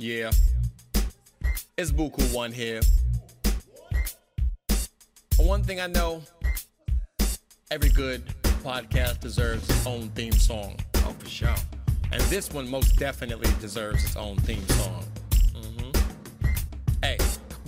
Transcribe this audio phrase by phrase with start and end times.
[0.00, 0.30] Yeah.
[1.76, 2.80] It's Buku One here.
[5.38, 6.22] One thing I know
[7.72, 8.24] every good
[8.62, 10.76] podcast deserves its own theme song.
[10.98, 11.54] Oh, for sure.
[12.12, 14.97] And this one most definitely deserves its own theme song.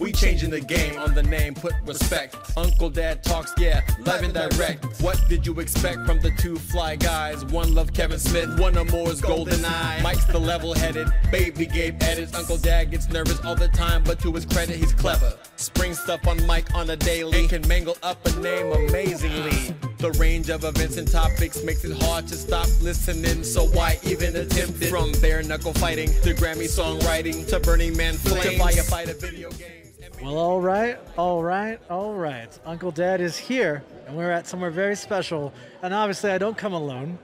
[0.00, 2.34] We changing the game on the name, put respect.
[2.56, 4.82] Uncle Dad talks, yeah, live and direct.
[5.02, 7.44] What did you expect from the two fly guys?
[7.44, 10.00] One love Kevin Smith, one or more is Golden Eye.
[10.02, 12.34] Mike's the level headed, baby Gabe edits.
[12.34, 15.34] Uncle Dad gets nervous all the time, but to his credit, he's clever.
[15.56, 19.74] Spring stuff on Mike on a daily, can mangle up a name amazingly.
[19.98, 24.34] The range of events and topics makes it hard to stop listening, so why even
[24.34, 24.88] attempt it?
[24.88, 29.79] From bare knuckle fighting to Grammy songwriting to Burning Man flames to firefighter video games.
[30.22, 32.58] Well, all right, all right, all right.
[32.66, 35.52] Uncle Dad is here, and we're at somewhere very special.
[35.82, 37.18] And obviously, I don't come alone.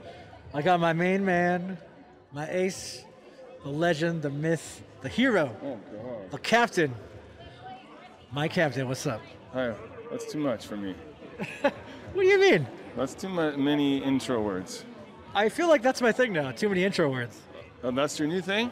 [0.55, 1.77] I got my main man,
[2.33, 3.05] my ace,
[3.63, 6.31] the legend, the myth, the hero, Oh, God.
[6.31, 6.95] the captain.
[8.33, 9.21] My captain, what's up?
[9.53, 9.75] Hi.
[10.11, 10.95] That's too much for me.
[12.15, 12.67] What do you mean?
[12.97, 14.87] That's too many intro words.
[15.35, 16.51] I feel like that's my thing now.
[16.51, 17.39] Too many intro words.
[17.85, 18.71] Oh, that's your new thing?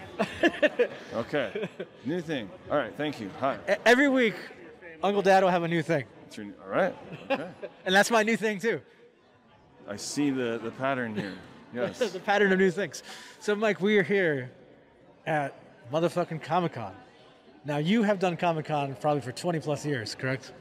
[1.15, 1.69] okay.
[2.05, 2.51] New thing.
[2.71, 2.93] All right.
[2.97, 3.31] Thank you.
[3.41, 3.59] Hi.
[3.85, 4.35] Every week,
[5.03, 6.97] Uncle Dad will have a new thing, That's your, all right.
[7.31, 7.49] Okay.
[7.87, 8.81] and that's my new thing too.
[9.89, 11.35] I see the, the pattern here.
[11.75, 11.99] Yes.
[11.99, 13.03] the pattern of new things.
[13.41, 14.53] So, Mike, we are here
[15.27, 15.59] at
[15.93, 16.95] motherfucking Comic Con.
[17.65, 20.53] Now, you have done Comic Con probably for 20 plus years, correct?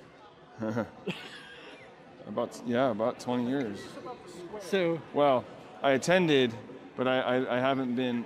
[2.28, 3.80] About yeah, about 20 years.
[4.60, 5.46] So, Well,
[5.84, 6.52] I attended,
[6.96, 8.26] but I, I, I haven't been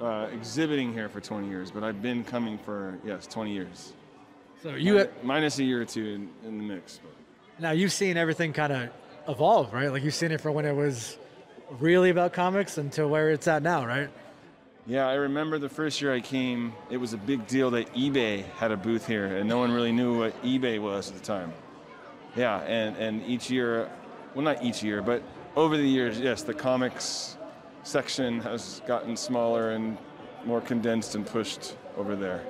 [0.00, 1.70] uh, exhibiting here for 20 years.
[1.70, 3.92] But I've been coming for yes, 20 years.
[4.62, 7.00] so you minus a year or two in, in the mix.
[7.02, 7.62] But.
[7.62, 8.90] now you've seen everything kind of
[9.28, 9.92] evolve, right?
[9.92, 11.18] Like you've seen it from when it was
[11.78, 14.08] really about comics until where it's at now, right?
[14.86, 18.44] Yeah, I remember the first year I came, it was a big deal that eBay
[18.56, 21.52] had a booth here, and no one really knew what eBay was at the time.
[22.34, 23.88] Yeah, and, and each year,
[24.34, 25.22] well, not each year, but
[25.54, 27.36] over the years, yes, the comics
[27.82, 29.98] section has gotten smaller and
[30.44, 32.44] more condensed and pushed over there.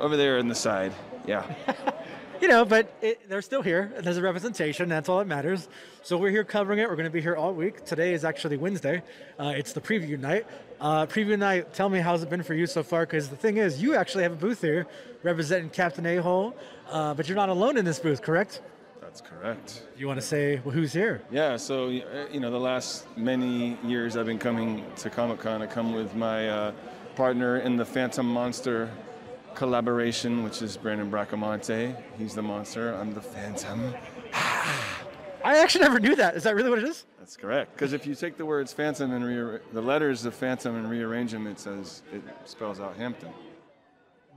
[0.00, 0.92] Over there in the side,
[1.26, 1.54] yeah.
[2.42, 3.92] You know, but it, they're still here.
[4.00, 4.88] There's a representation.
[4.88, 5.68] That's all that matters.
[6.02, 6.88] So we're here covering it.
[6.88, 7.84] We're going to be here all week.
[7.84, 9.00] Today is actually Wednesday.
[9.38, 10.44] Uh, it's the preview night.
[10.80, 11.72] Uh, preview night.
[11.72, 13.06] Tell me how's it been for you so far?
[13.06, 14.88] Because the thing is, you actually have a booth here
[15.22, 16.56] representing Captain A Hole,
[16.90, 18.60] uh, but you're not alone in this booth, correct?
[19.02, 19.82] That's correct.
[19.98, 21.20] You want to say well, who's here?
[21.30, 25.60] Yeah, so uh, you know, the last many years I've been coming to Comic Con.
[25.60, 26.72] I come with my uh,
[27.16, 28.88] partner in the Phantom Monster
[29.54, 31.94] collaboration, which is Brandon Bracamonte.
[32.16, 32.94] He's the monster.
[32.94, 33.92] I'm the Phantom.
[34.32, 36.36] I actually never knew that.
[36.36, 37.04] Is that really what it is?
[37.18, 37.74] That's correct.
[37.74, 41.32] Because if you take the words Phantom and rear- the letters of Phantom and rearrange
[41.32, 43.30] them, it says it spells out Hampton.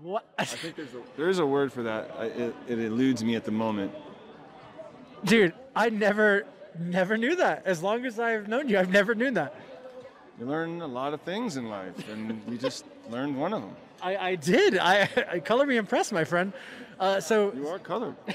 [0.02, 0.26] What?
[0.38, 2.12] I think there's a, there's a word for that.
[2.18, 3.94] I, it, it eludes me at the moment.
[5.26, 6.46] Dude, I never,
[6.80, 7.64] never knew that.
[7.66, 9.56] As long as I've known you, I've never knew that.
[10.40, 13.76] You learn a lot of things in life, and you just learned one of them.
[14.02, 14.78] I, I did.
[14.78, 16.54] I, I color me impressed, my friend.
[17.00, 18.16] Uh, so You are colored.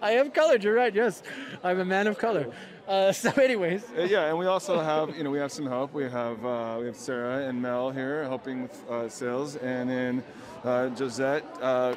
[0.00, 0.62] I am colored.
[0.64, 0.94] You're right.
[0.94, 1.22] Yes,
[1.62, 2.50] I'm a man of color.
[2.86, 5.92] Uh, so, anyways, Uh, yeah, and we also have, you know, we have some help.
[5.92, 10.22] We have uh, we have Sarah and Mel here helping with uh, sales, and then
[10.64, 11.96] uh, Josette uh,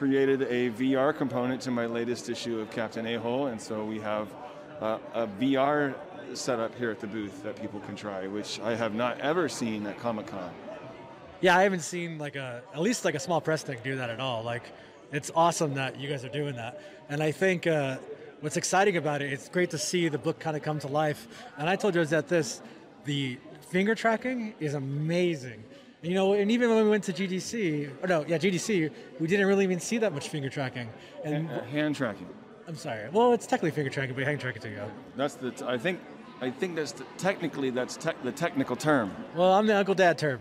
[0.00, 4.32] created a VR component to my latest issue of Captain A-Hole, and so we have
[4.80, 5.94] uh, a VR
[6.32, 9.86] setup here at the booth that people can try, which I have not ever seen
[9.86, 10.50] at Comic Con.
[11.42, 14.08] yeah, I haven't seen like a at least like a small press thing do that
[14.08, 14.42] at all.
[14.42, 14.62] Like,
[15.12, 17.98] it's awesome that you guys are doing that, and I think uh,
[18.40, 21.28] what's exciting about it, it's great to see the book kind of come to life.
[21.58, 22.62] And I told Josette this:
[23.04, 23.36] the
[23.68, 25.62] finger tracking is amazing.
[26.02, 29.46] You know, and even when we went to GDC, or no, yeah, GDC, we didn't
[29.46, 30.88] really even see that much finger tracking.
[31.24, 32.26] And Uh, hand tracking.
[32.66, 33.08] I'm sorry.
[33.10, 34.70] Well, it's technically finger tracking, but hand tracking too.
[34.70, 34.86] Yeah.
[35.16, 35.50] That's the.
[35.50, 36.00] T- I think.
[36.40, 39.14] I think that's the, technically that's tec- the technical term.
[39.34, 40.40] Well, I'm the Uncle Dad term.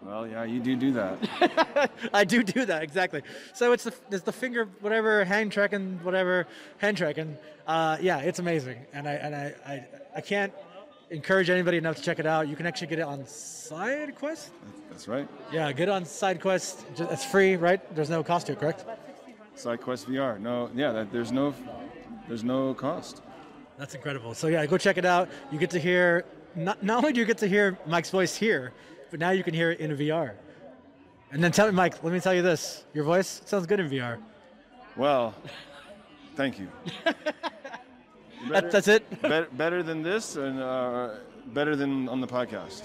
[0.00, 1.90] Well, yeah, you do do that.
[2.14, 3.22] I do do that exactly.
[3.52, 6.46] So it's the it's the finger whatever hand tracking whatever
[6.78, 7.36] hand tracking.
[7.66, 9.86] Uh, yeah, it's amazing, and I and I, I
[10.16, 10.52] I can't
[11.14, 12.48] encourage anybody enough to check it out.
[12.48, 14.50] You can actually get it on SideQuest.
[14.90, 15.28] That's right.
[15.52, 16.96] Yeah, get it on SideQuest.
[16.96, 17.80] Ju- It's free, right?
[17.94, 18.84] There's no cost to it, correct?
[19.56, 20.38] SideQuest VR.
[20.40, 21.54] No, yeah, that, there's no,
[22.28, 23.22] there's no cost.
[23.78, 24.34] That's incredible.
[24.34, 25.28] So yeah, go check it out.
[25.50, 26.24] You get to hear
[26.54, 28.72] not, not only do you get to hear Mike's voice here,
[29.10, 30.32] but now you can hear it in VR.
[31.32, 32.02] And then tell me, Mike.
[32.04, 34.18] Let me tell you this: your voice sounds good in VR.
[34.96, 35.34] Well,
[36.36, 36.68] thank you.
[38.48, 39.22] That, that's it.
[39.22, 41.14] better, better than this, and uh,
[41.46, 42.82] better than on the podcast.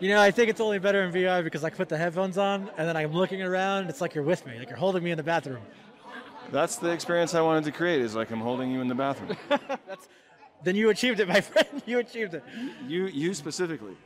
[0.00, 2.68] You know, I think it's only better in VR because I put the headphones on
[2.76, 3.88] and then I'm looking around.
[3.88, 5.62] It's like you're with me, like you're holding me in the bathroom.
[6.50, 8.00] That's the experience I wanted to create.
[8.00, 9.36] Is like I'm holding you in the bathroom.
[9.48, 10.08] That's,
[10.64, 11.82] then you achieved it, my friend.
[11.86, 12.42] You achieved it.
[12.88, 13.96] you, you specifically.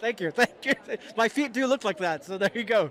[0.00, 0.74] thank you, thank you.
[1.16, 2.90] My feet do look like that, so there you go.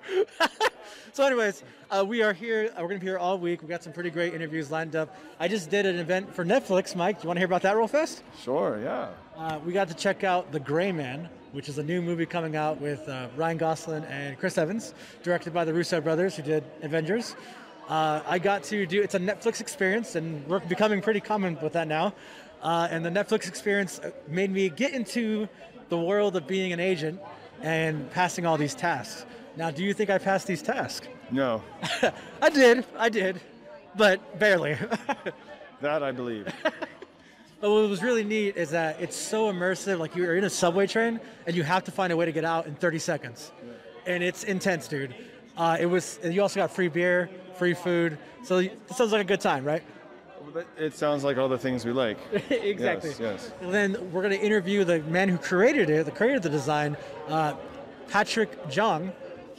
[1.11, 2.71] So, anyways, uh, we are here.
[2.71, 3.61] Uh, we're gonna be here all week.
[3.61, 5.15] We got some pretty great interviews lined up.
[5.39, 6.95] I just did an event for Netflix.
[6.95, 8.23] Mike, do you want to hear about that real fast?
[8.41, 8.79] Sure.
[8.83, 9.09] Yeah.
[9.37, 12.55] Uh, we got to check out The Gray Man, which is a new movie coming
[12.55, 14.93] out with uh, Ryan Gosling and Chris Evans,
[15.23, 17.35] directed by the Russo brothers, who did Avengers.
[17.87, 21.73] Uh, I got to do it's a Netflix experience, and we're becoming pretty common with
[21.73, 22.13] that now.
[22.61, 25.49] Uh, and the Netflix experience made me get into
[25.89, 27.19] the world of being an agent
[27.61, 29.25] and passing all these tasks.
[29.55, 31.07] Now, do you think I passed these tasks?
[31.31, 31.61] No.
[32.41, 33.39] I did, I did,
[33.95, 34.77] but barely.
[35.81, 36.47] that I believe.
[37.61, 39.97] But what was really neat is that it's so immersive.
[39.97, 41.17] Like you're in a subway train
[41.47, 43.53] and you have to find a way to get out in 30 seconds,
[44.05, 45.15] and it's intense, dude.
[45.55, 46.19] Uh, it was.
[46.25, 48.17] You also got free beer, free food.
[48.43, 49.81] So it sounds like a good time, right?
[50.77, 52.17] It sounds like all the things we like.
[52.49, 53.11] exactly.
[53.11, 53.51] Yes, yes.
[53.61, 56.49] And then we're going to interview the man who created it, the creator of the
[56.49, 56.97] design,
[57.29, 57.53] uh,
[58.09, 59.13] Patrick Jung.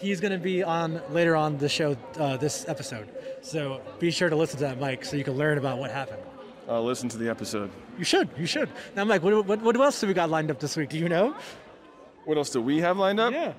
[0.04, 3.08] He's going to be on later on the show, uh, this episode.
[3.40, 6.20] So be sure to listen to that, Mike, so you can learn about what happened.
[6.68, 7.70] I'll listen to the episode.
[7.96, 8.28] You should.
[8.36, 8.68] You should.
[8.94, 10.90] Now, Mike, what, what, what else do we got lined up this week?
[10.90, 11.34] Do you know?
[12.26, 13.32] What else do we have lined up?
[13.32, 13.54] Yeah.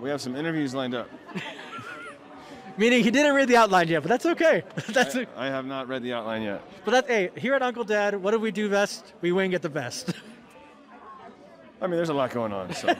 [0.00, 1.08] We have some interviews lined up.
[2.76, 4.64] Meaning he didn't read the outline yet, but that's okay.
[4.88, 5.28] that's it.
[5.36, 6.62] I have not read the outline yet.
[6.84, 9.12] But that, hey, here at Uncle Dad, what do we do best?
[9.20, 10.14] We wing at the best.
[11.80, 12.74] I mean, there's a lot going on.
[12.74, 12.92] So.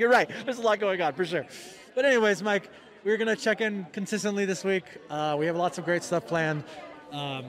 [0.00, 0.30] You're right.
[0.46, 1.44] There's a lot going on for sure.
[1.94, 2.70] But anyways, Mike,
[3.04, 4.84] we're gonna check in consistently this week.
[5.10, 6.64] Uh, we have lots of great stuff planned.
[7.12, 7.44] Um,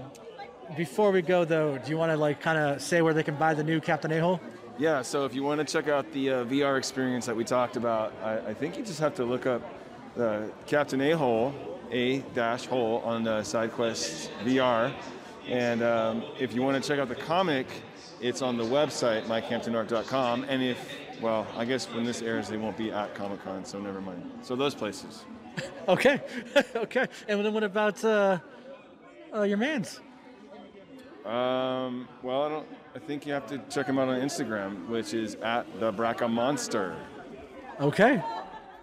[0.76, 3.36] before we go, though, do you want to like kind of say where they can
[3.36, 4.42] buy the new Captain A-hole?
[4.78, 7.78] Yeah, so if you want to check out the uh, VR experience that we talked
[7.78, 9.62] about, I, I think you just have to look up
[10.18, 11.54] the Captain A Hole,
[11.90, 14.92] A dash hole on the SideQuest VR.
[15.48, 17.68] And um, if you want to check out the comic,
[18.20, 20.44] it's on the website, mikehamptonart.com.
[20.50, 20.78] And if,
[21.22, 24.30] well, I guess when this airs, they won't be at Comic Con, so never mind.
[24.42, 25.26] So those places.
[25.88, 26.22] Okay,
[26.76, 27.08] okay.
[27.28, 28.38] And then what about uh,
[29.36, 30.00] uh, your man's?
[31.26, 32.68] Um, well, I don't.
[32.96, 36.30] I think you have to check him out on Instagram, which is at the Braca
[36.30, 36.96] Monster.
[37.80, 38.22] Okay.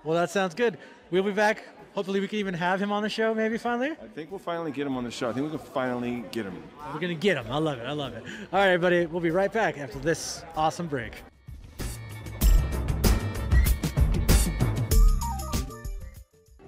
[0.04, 0.76] Well, that sounds good.
[1.10, 1.64] We'll be back.
[1.94, 3.90] Hopefully, we can even have him on the show, maybe finally.
[3.90, 5.30] I think we'll finally get him on the show.
[5.30, 6.62] I think we can finally get him.
[6.92, 7.46] We're going to get him.
[7.50, 7.86] I love it.
[7.86, 8.22] I love it.
[8.52, 9.06] All right, everybody.
[9.06, 11.12] We'll be right back after this awesome break.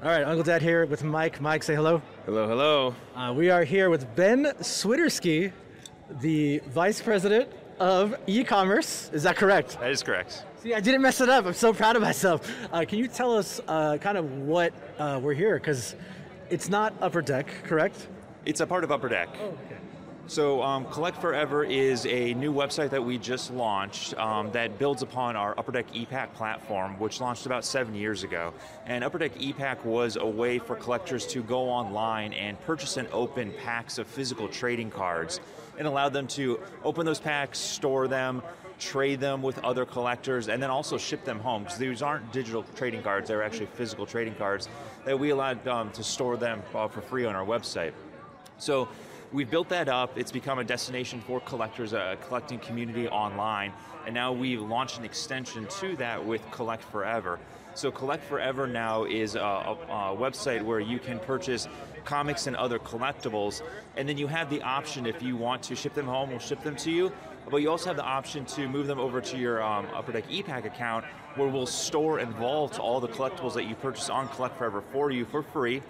[0.02, 1.42] All right, Uncle Dad here with Mike.
[1.42, 2.00] Mike, say hello.
[2.24, 2.94] Hello, hello.
[3.14, 5.52] Uh, we are here with Ben Swittersky,
[6.22, 9.10] the Vice President of e-commerce.
[9.12, 9.78] Is that correct?
[9.78, 10.46] That is correct.
[10.62, 11.44] See, I didn't mess it up.
[11.44, 12.50] I'm so proud of myself.
[12.72, 15.56] Uh, can you tell us uh, kind of what uh, we're here?
[15.58, 15.94] Because
[16.48, 18.08] it's not Upper Deck, correct?
[18.46, 19.28] It's a part of Upper Deck.
[19.38, 19.79] Oh, okay.
[20.30, 25.02] So, um, Collect Forever is a new website that we just launched um, that builds
[25.02, 28.54] upon our Upper Deck ePack platform, which launched about seven years ago.
[28.86, 33.08] And Upper Deck ePack was a way for collectors to go online and purchase and
[33.10, 35.40] open packs of physical trading cards.
[35.76, 38.40] It allowed them to open those packs, store them,
[38.78, 41.64] trade them with other collectors, and then also ship them home.
[41.64, 44.68] Because these aren't digital trading cards, they're actually physical trading cards
[45.04, 47.94] that we allowed um, to store them uh, for free on our website.
[48.58, 48.88] So
[49.32, 50.16] we've built that up.
[50.18, 53.72] It's become a destination for collectors, a collecting community online.
[54.06, 57.38] And now we've launched an extension to that with Collect Forever.
[57.74, 61.68] So Collect Forever now is a, a, a, website where you can purchase
[62.04, 63.62] comics and other collectibles,
[63.96, 66.62] and then you have the option if you want to ship them home, we'll ship
[66.62, 67.12] them to you.
[67.48, 70.28] But you also have the option to move them over to your um, Upper Deck
[70.28, 71.04] ePack account,
[71.36, 75.10] where we'll store and vault all the collectibles that you purchase on Collect Forever for
[75.10, 75.80] you for free.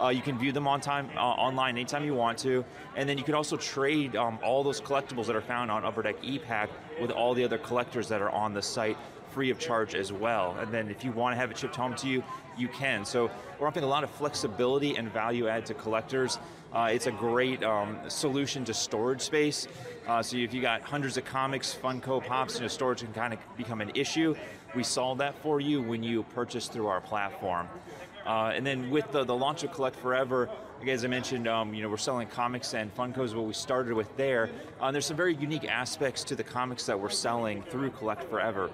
[0.00, 2.64] Uh, you can view them on time uh, online anytime you want to,
[2.96, 6.02] and then you can also trade um, all those collectibles that are found on Upper
[6.02, 6.68] Deck ePack
[7.00, 8.96] with all the other collectors that are on the site
[9.30, 10.56] free of charge as well.
[10.58, 12.24] And then if you want to have it shipped home to you,
[12.56, 13.04] you can.
[13.04, 16.38] So we're offering a lot of flexibility and value add to collectors.
[16.72, 19.68] Uh, it's a great um, solution to storage space.
[20.06, 23.32] Uh, so if you got hundreds of comics, Funko Pops, you know, storage can kind
[23.32, 24.34] of become an issue.
[24.74, 27.68] We solve that for you when you purchase through our platform.
[28.30, 30.48] Uh, and then with the, the launch of Collect Forever,
[30.86, 34.16] as I mentioned, um, you know, we're selling comics and Funkos, what we started with
[34.16, 34.50] there.
[34.80, 38.70] Uh, there's some very unique aspects to the comics that we're selling through Collect Forever.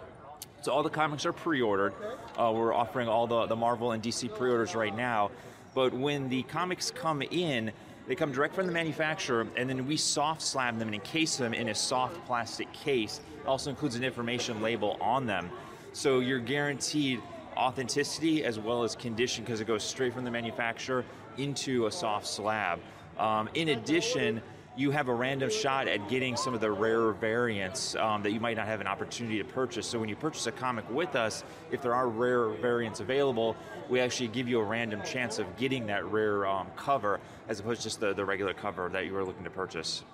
[0.61, 1.95] So all the comics are pre-ordered.
[2.39, 5.31] Uh, we're offering all the, the Marvel and DC pre-orders right now.
[5.75, 7.73] But when the comics come in,
[8.07, 11.55] they come direct from the manufacturer, and then we soft slab them and encase them
[11.55, 13.23] in a soft plastic case.
[13.41, 15.49] It also includes an information label on them.
[15.95, 17.23] So you're guaranteed
[17.57, 21.05] authenticity as well as condition because it goes straight from the manufacturer
[21.39, 22.81] into a soft slab.
[23.19, 24.43] Um, in addition,
[24.77, 28.41] you have a random shot at getting some of the rarer variants um, that you
[28.41, 29.87] might not have an opportunity to purchase.
[29.87, 33.57] So when you purchase a comic with us, if there are rare variants available,
[33.89, 37.81] we actually give you a random chance of getting that rare um, cover as opposed
[37.81, 40.05] to just the, the regular cover that you were looking to purchase.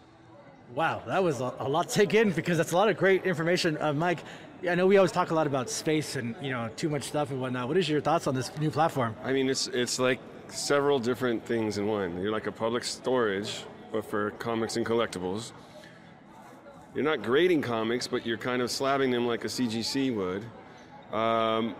[0.74, 3.76] Wow, that was a, lot to take in because that's a lot of great information.
[3.78, 4.20] Uh, Mike,
[4.68, 7.30] I know we always talk a lot about space and you know too much stuff
[7.30, 7.66] and whatnot.
[7.68, 9.16] What is your thoughts on this new platform?
[9.24, 12.20] I mean, it's it's like several different things in one.
[12.22, 15.52] You're like a public storage, but for comics and collectibles.
[16.94, 20.44] You're not grading comics, but you're kind of slabbing them like a CGC would.
[21.16, 21.74] Um,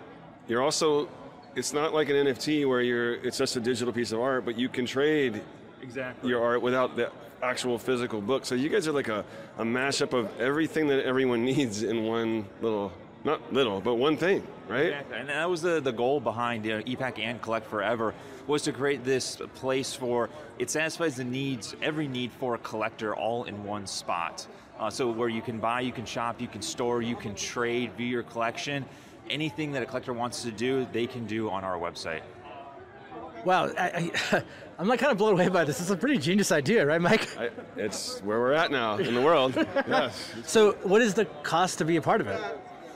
[0.49, 1.09] you're also,
[1.55, 4.59] it's not like an NFT where you're, it's just a digital piece of art, but
[4.59, 5.43] you can trade
[5.83, 6.31] exactly.
[6.31, 7.11] your art without the
[7.43, 8.47] actual physical book.
[8.47, 9.25] So you guys are like a,
[9.59, 12.93] a mashup of everything that everyone needs in one little
[13.25, 14.87] not little, but one thing, right?
[14.87, 15.17] Exactly.
[15.19, 18.15] And that was the, the goal behind you know, ePack and Collect Forever
[18.49, 23.15] was to create this place for it satisfies the needs, every need for a collector
[23.15, 24.45] all in one spot.
[24.79, 27.93] Uh, so where you can buy, you can shop, you can store, you can trade,
[27.93, 28.85] view your collection.
[29.31, 32.23] Anything that a collector wants to do, they can do on our website.
[33.45, 34.43] Wow, I, I,
[34.83, 35.81] am like kind of blown away by this.
[35.81, 37.29] It's a pretty genius idea, right, Mike?
[37.39, 39.55] I, it's where we're at now in the world.
[39.89, 40.33] yes.
[40.45, 42.41] So, what is the cost to be a part of it?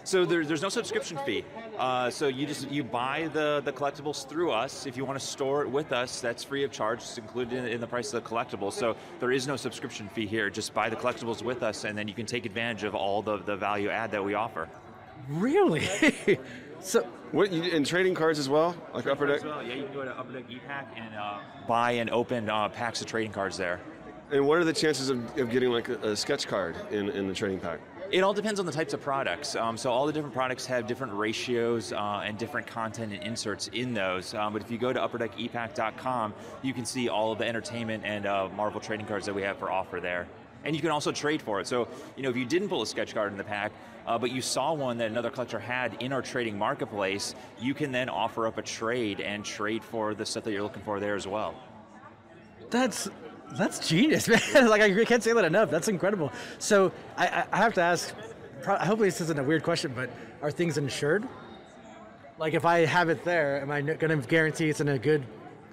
[0.07, 1.45] So there, there's no subscription fee.
[1.77, 4.87] Uh, so you just you buy the, the collectibles through us.
[4.87, 7.01] If you want to store it with us, that's free of charge.
[7.01, 8.75] It's included in, in the price of the collectibles.
[8.75, 10.49] So there is no subscription fee here.
[10.49, 13.39] Just buy the collectibles with us, and then you can take advantage of all the,
[13.39, 14.69] the value add that we offer.
[15.29, 15.89] Really?
[16.81, 17.03] so
[17.33, 19.45] what you in trading cards as well, like Upper Deck?
[19.45, 19.63] Well.
[19.63, 23.01] Yeah, you can go to Upper Deck ePack and uh, buy and open uh, packs
[23.01, 23.81] of trading cards there.
[24.31, 27.29] And what are the chances of, of getting like a, a sketch card in, in
[27.29, 27.81] the trading pack?
[28.11, 29.57] It all depends on the types of products.
[29.57, 33.69] Um, so all the different products have different ratios uh, and different content and inserts
[33.73, 34.33] in those.
[34.33, 38.27] Um, but if you go to upperdeckepack.com, you can see all of the entertainment and
[38.27, 40.29] uh, Marvel trading cards that we have for offer there.
[40.65, 41.67] And you can also trade for it.
[41.67, 43.73] So, you know, if you didn't pull a sketch card in the pack,
[44.07, 47.93] uh, but you saw one that another collector had in our trading marketplace, you can
[47.93, 51.15] then offer up a trade and trade for the stuff that you're looking for there
[51.15, 51.55] as well.
[52.71, 53.09] That's
[53.53, 54.69] that's genius, man.
[54.69, 55.71] like I can't say that enough.
[55.71, 56.33] That's incredible.
[56.59, 58.15] So I, I have to ask.
[58.65, 60.11] Hopefully, this isn't a weird question, but
[60.43, 61.29] are things insured?
[62.39, 65.25] Like if I have it there, am I going to guarantee it's in a good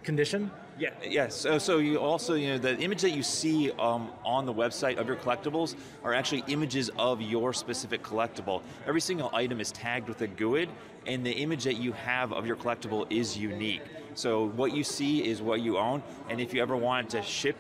[0.04, 0.52] condition?
[0.80, 1.36] Yeah, yes.
[1.36, 4.98] So, so you also, you know, the image that you see um, on the website
[4.98, 8.62] of your collectibles are actually images of your specific collectible.
[8.88, 10.70] Every single item is tagged with a GUID,
[11.06, 13.84] and the image that you have of your collectible is unique.
[14.16, 17.56] So what you see is what you own, and if you ever wanted to ship,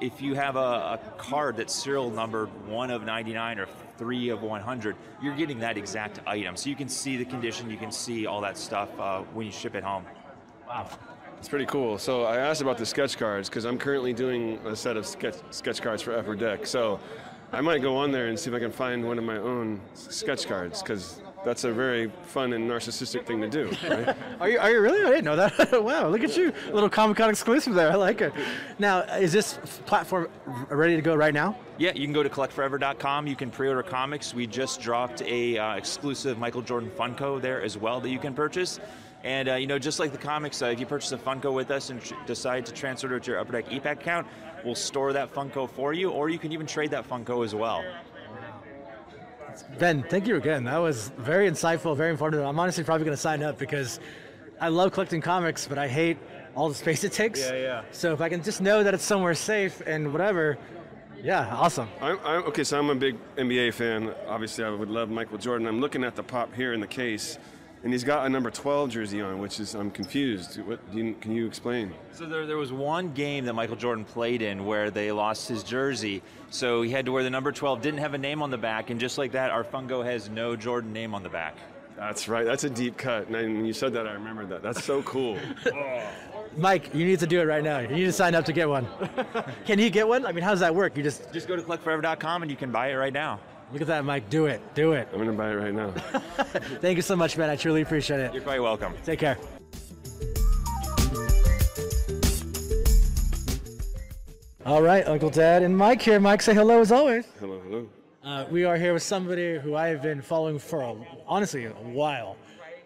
[0.00, 4.42] if you have a, a card that's serial numbered one of 99 or three of
[4.42, 6.56] 100, you're getting that exact item.
[6.56, 9.52] So you can see the condition, you can see all that stuff uh, when you
[9.52, 10.04] ship it home.
[10.68, 10.88] Wow.
[11.38, 11.98] It's pretty cool.
[11.98, 15.36] So I asked about the sketch cards because I'm currently doing a set of sketch,
[15.50, 16.66] sketch cards for Upper Deck.
[16.66, 16.98] So
[17.52, 19.80] I might go on there and see if I can find one of my own
[19.94, 24.16] sketch cards because that's a very fun and narcissistic thing to do, right?
[24.40, 25.04] are, you, are you really?
[25.04, 25.82] I didn't know that.
[25.82, 26.52] wow, look at you.
[26.68, 27.90] A little Comic Con exclusive there.
[27.90, 28.32] I like it.
[28.80, 30.28] Now, is this platform
[30.68, 31.56] ready to go right now?
[31.78, 33.28] Yeah, you can go to collectforever.com.
[33.28, 34.34] You can pre-order comics.
[34.34, 38.34] We just dropped a uh, exclusive Michael Jordan Funko there as well that you can
[38.34, 38.80] purchase.
[39.28, 41.70] And uh, you know, just like the comics, uh, if you purchase a Funko with
[41.70, 44.26] us and tr- decide to transfer it to your Upper Deck ePack account,
[44.64, 47.84] we'll store that Funko for you, or you can even trade that Funko as well.
[49.78, 50.64] Ben, thank you again.
[50.64, 52.42] That was very insightful, very informative.
[52.46, 54.00] I'm honestly probably going to sign up because
[54.62, 56.16] I love collecting comics, but I hate
[56.54, 57.38] all the space it takes.
[57.38, 57.82] Yeah, yeah.
[57.90, 60.56] So if I can just know that it's somewhere safe and whatever,
[61.22, 61.90] yeah, awesome.
[62.00, 64.14] I'm, I'm, okay, so I'm a big NBA fan.
[64.26, 65.66] Obviously, I would love Michael Jordan.
[65.66, 67.36] I'm looking at the pop here in the case
[67.82, 70.60] and he's got a number 12 jersey on, which is I'm confused.
[70.62, 71.92] What you, can you explain?
[72.12, 75.62] So there, there was one game that Michael Jordan played in where they lost his
[75.62, 77.80] jersey, so he had to wear the number 12.
[77.80, 80.56] Didn't have a name on the back, and just like that, our Funko has no
[80.56, 81.56] Jordan name on the back.
[81.96, 82.44] That's right.
[82.44, 83.26] That's a deep cut.
[83.26, 84.62] And when you said that, I remembered that.
[84.62, 85.38] That's so cool.
[85.66, 86.02] Oh.
[86.56, 87.78] Mike, you need to do it right now.
[87.78, 88.86] You need to sign up to get one.
[89.66, 90.24] can you get one?
[90.24, 90.96] I mean, how does that work?
[90.96, 93.38] You just just go to collectforever.com and you can buy it right now.
[93.72, 94.30] Look at that, Mike.
[94.30, 94.62] Do it.
[94.74, 95.08] Do it.
[95.12, 95.90] I'm going to buy it right now.
[96.80, 97.50] Thank you so much, man.
[97.50, 98.32] I truly appreciate it.
[98.32, 98.94] You're quite welcome.
[99.04, 99.36] Take care.
[104.64, 106.20] All right, Uncle Dad and Mike here.
[106.20, 107.26] Mike, say hello as always.
[107.40, 107.88] Hello, hello.
[108.22, 110.94] Uh, we are here with somebody who I have been following for, a,
[111.26, 112.36] honestly, a while.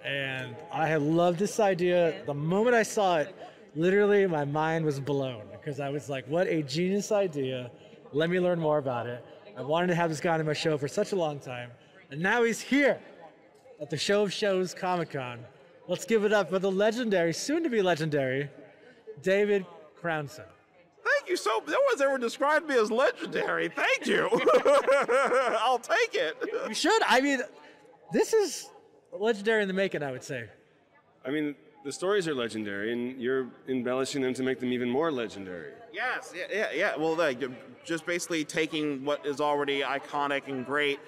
[0.05, 2.23] And I have loved this idea.
[2.27, 3.35] The moment I saw it,
[3.75, 7.71] literally my mind was blown because I was like, what a genius idea.
[8.13, 9.25] Let me learn more about it.
[9.63, 11.71] I wanted to have this guy on my show for such a long time,
[12.11, 12.99] and now he's here.
[13.81, 15.39] at the Show of Shows Comic Con.
[15.87, 18.51] Let's give it up for the legendary, soon to be legendary,
[19.23, 19.65] David
[20.01, 20.47] Crownson.
[21.05, 21.63] Thank you so.
[21.69, 23.69] No one's ever described me as legendary.
[23.69, 24.29] Thank you.
[25.61, 26.37] I'll take it.
[26.67, 27.01] You should.
[27.07, 27.41] I mean,
[28.13, 28.69] this is
[29.13, 30.49] legendary in the making, I would say.
[31.25, 31.55] I mean,
[31.85, 35.73] the stories are legendary, and you're embellishing them to make them even more legendary.
[35.93, 36.33] Yes.
[36.37, 36.45] Yeah.
[36.51, 36.69] Yeah.
[36.75, 36.97] yeah.
[36.97, 37.43] Well, like,
[37.85, 41.01] just basically taking what is already iconic and great,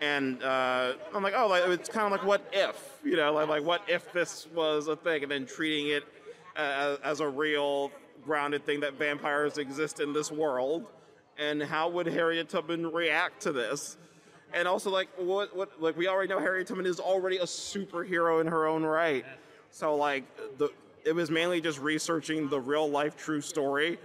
[0.00, 3.48] and uh, I'm like, oh, like, it's kind of like what if, you know, like,
[3.48, 6.04] like what if this was a thing, and then treating it
[6.56, 7.90] uh, as a real
[8.24, 10.86] grounded thing that vampires exist in this world,
[11.38, 13.96] and how would Harriet Tubman react to this?
[14.52, 18.40] And also, like, what, what, like, we already know Harriet Tubman is already a superhero
[18.40, 19.24] in her own right.
[19.76, 20.24] So, like,
[20.56, 20.70] the
[21.04, 23.98] it was mainly just researching the real life true story.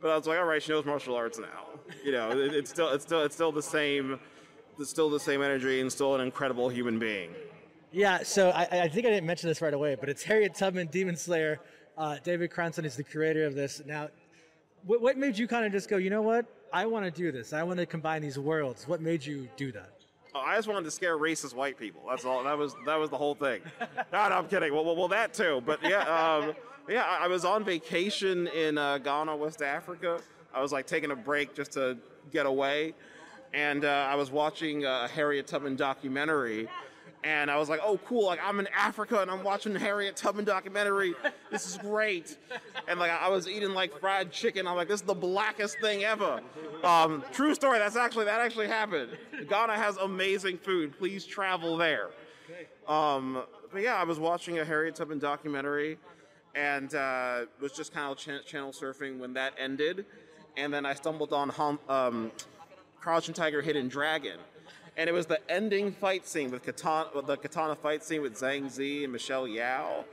[0.00, 1.78] But I was like, all right, she knows martial arts now.
[2.04, 4.18] You know, it, it's still, it's still, it's still the same,
[4.80, 7.30] it's still the same energy, and still an incredible human being.
[7.92, 10.88] Yeah, so I, I think I didn't mention this right away, but it's Harriet Tubman,
[10.88, 11.60] Demon Slayer.
[11.96, 13.80] Uh, David Crownson is the curator of this.
[13.86, 14.08] Now,
[14.86, 16.46] what, what made you kind of just go, you know what?
[16.72, 17.52] I want to do this.
[17.52, 18.88] I want to combine these worlds.
[18.88, 20.01] What made you do that?
[20.34, 22.02] Oh, I just wanted to scare racist white people.
[22.08, 22.42] That's all.
[22.44, 23.60] That was that was the whole thing.
[23.80, 24.72] no, no, I'm kidding.
[24.72, 25.62] Well, well, well that too.
[25.66, 26.54] But yeah, um,
[26.88, 27.04] yeah.
[27.20, 30.20] I was on vacation in uh, Ghana, West Africa.
[30.54, 31.98] I was like taking a break just to
[32.30, 32.94] get away,
[33.52, 36.68] and uh, I was watching a Harriet Tubman documentary.
[37.24, 38.26] And I was like, "Oh, cool!
[38.26, 41.14] Like I'm in Africa and I'm watching Harriet Tubman documentary.
[41.50, 42.36] This is great."
[42.88, 44.66] And like I was eating like fried chicken.
[44.66, 46.40] I'm like, "This is the blackest thing ever."
[46.82, 47.78] Um, true story.
[47.78, 49.16] That's actually that actually happened.
[49.48, 50.98] Ghana has amazing food.
[50.98, 52.10] Please travel there.
[52.88, 55.98] Um, but yeah, I was watching a Harriet Tubman documentary,
[56.56, 60.06] and uh, was just kind of ch- channel surfing when that ended,
[60.56, 62.32] and then I stumbled on hum- um,
[63.00, 64.38] Crouching Tiger, Hidden Dragon,
[64.96, 68.70] and it was the ending fight scene with katana, the katana fight scene with Zhang
[68.70, 70.04] Zi and Michelle Yeoh,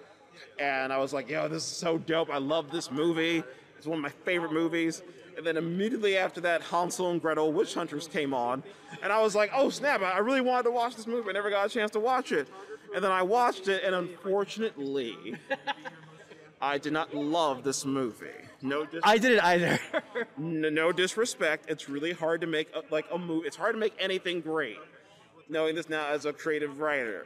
[0.57, 2.29] and I was like, "Yo, this is so dope!
[2.29, 3.44] I love this movie.
[3.77, 5.01] It's one of my favorite movies."
[5.37, 8.61] And then immediately after that, Hansel and Gretel Witch Hunters came on,
[9.01, 10.01] and I was like, "Oh snap!
[10.01, 11.29] I really wanted to watch this movie.
[11.29, 12.48] I never got a chance to watch it."
[12.94, 15.35] And then I watched it, and unfortunately,
[16.61, 18.49] I did not love this movie.
[18.61, 19.79] No, dis- I didn't either.
[20.37, 21.65] n- no disrespect.
[21.69, 23.48] It's really hard to make a, like a movie.
[23.48, 24.77] It's hard to make anything great.
[25.48, 27.25] Knowing this now as a creative writer,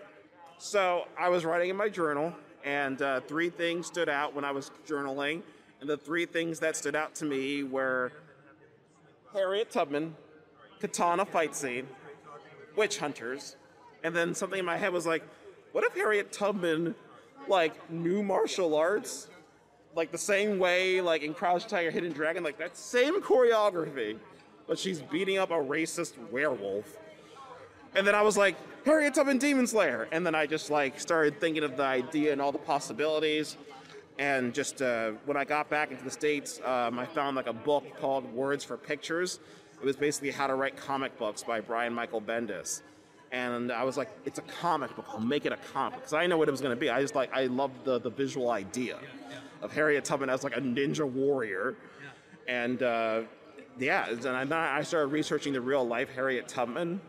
[0.58, 4.52] so I was writing in my journal, and uh, three things stood out when I
[4.52, 5.42] was journaling.
[5.82, 8.14] And the three things that stood out to me were
[9.34, 10.16] Harriet Tubman,
[10.80, 11.88] katana fight scene,
[12.78, 13.58] witch hunters,
[14.04, 15.24] and then something in my head was like,
[15.74, 16.96] what if Harriet Tubman
[17.50, 19.28] like knew martial arts?
[19.96, 24.18] Like the same way like in Crouch Tiger Hidden Dragon, like that same choreography,
[24.68, 26.98] but she's beating up a racist werewolf.
[27.96, 30.08] And then I was like, Harriet Tubman Demon Slayer.
[30.12, 33.56] And then I just like started thinking of the idea and all the possibilities.
[34.18, 37.54] And just uh, when I got back into the States, um, I found like a
[37.54, 39.40] book called Words for Pictures.
[39.80, 42.82] It was basically how to write comic books by Brian Michael Bendis.
[43.32, 45.06] And I was like, it's a comic book.
[45.10, 46.90] I'll make it a comic because I know what it was going to be.
[46.90, 49.00] I just like, I loved the, the visual idea
[49.64, 51.76] of Harriet Tubman as like a ninja warrior.
[52.48, 53.22] And uh,
[53.80, 57.00] yeah, and then I started researching the real life Harriet Tubman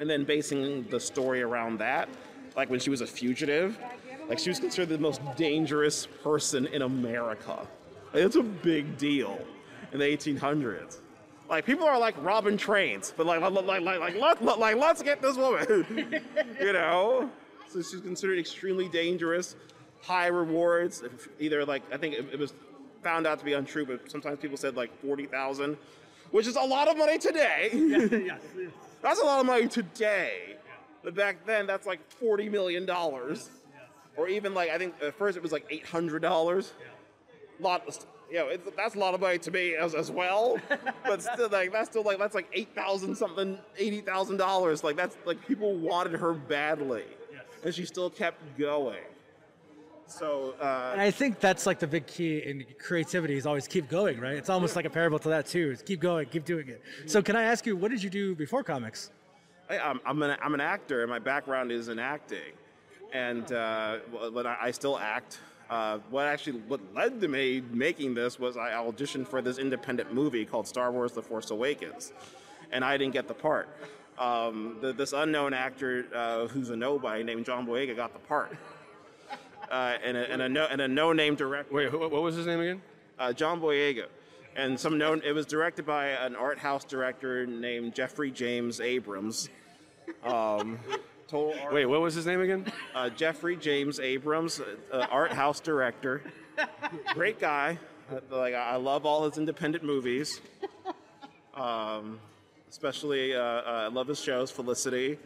[0.00, 2.08] and then basing the story around that.
[2.56, 3.78] Like when she was a fugitive,
[4.28, 7.66] like she was considered the most dangerous person in America.
[8.12, 9.38] Like, it's a big deal
[9.92, 10.98] in the 1800s.
[11.48, 14.76] Like people are like robbing trains, but like like like like like, let, let- like
[14.76, 15.84] let's get this woman,
[16.60, 17.30] you know.
[17.68, 19.56] So she's considered extremely dangerous,
[20.06, 21.02] high rewards.
[21.02, 22.52] If either like I think it, it was
[23.02, 25.76] found out to be untrue, but sometimes people said like forty thousand,
[26.30, 27.70] which is a lot of money today.
[29.02, 30.56] That's a lot of money today.
[31.02, 33.50] But back then, that's like forty million dollars,
[34.16, 36.72] or even like I think at first it was like eight hundred dollars.
[37.60, 37.82] Lot,
[38.30, 40.58] you know, it's, that's a lot of money to me as, as well.
[41.04, 44.82] but still, like that's still like that's like eight thousand something, eighty thousand dollars.
[44.82, 47.04] Like that's like people wanted her badly,
[47.62, 48.96] and she still kept going.
[50.06, 53.88] So uh, and I think that's like the big key in creativity is always keep
[53.88, 54.36] going, right?
[54.36, 55.70] It's almost like a parable to that too.
[55.72, 56.82] Is keep going, keep doing it.
[57.06, 59.10] So can I ask you, what did you do before comics?
[59.68, 62.52] I, I'm, I'm, an, I'm an actor, and my background is in acting.
[63.12, 63.98] And uh,
[64.32, 65.38] when I, I still act,
[65.70, 70.12] uh, what actually what led to me making this was I auditioned for this independent
[70.12, 72.12] movie called Star Wars: The Force Awakens,
[72.72, 73.68] and I didn't get the part.
[74.18, 78.56] Um, the, this unknown actor uh, who's a nobody named John Boyega got the part,
[79.70, 81.74] uh, and, a, and, a no, and a no-name director.
[81.74, 82.82] Wait, who- what was his name again?
[83.18, 84.06] uh, John Boyega,
[84.56, 85.22] and some known.
[85.24, 89.48] It was directed by an art house director named Jeffrey James Abrams.
[90.24, 90.78] Um,
[91.28, 91.72] total art.
[91.72, 92.66] Wait, what was his name again?
[92.94, 94.60] Uh, Jeffrey James Abrams,
[94.92, 96.22] uh, art house director.
[97.14, 97.78] Great guy.
[98.12, 100.40] Uh, like I love all his independent movies.
[101.54, 102.18] Um,
[102.74, 105.16] especially, uh, uh, I love his shows, Felicity,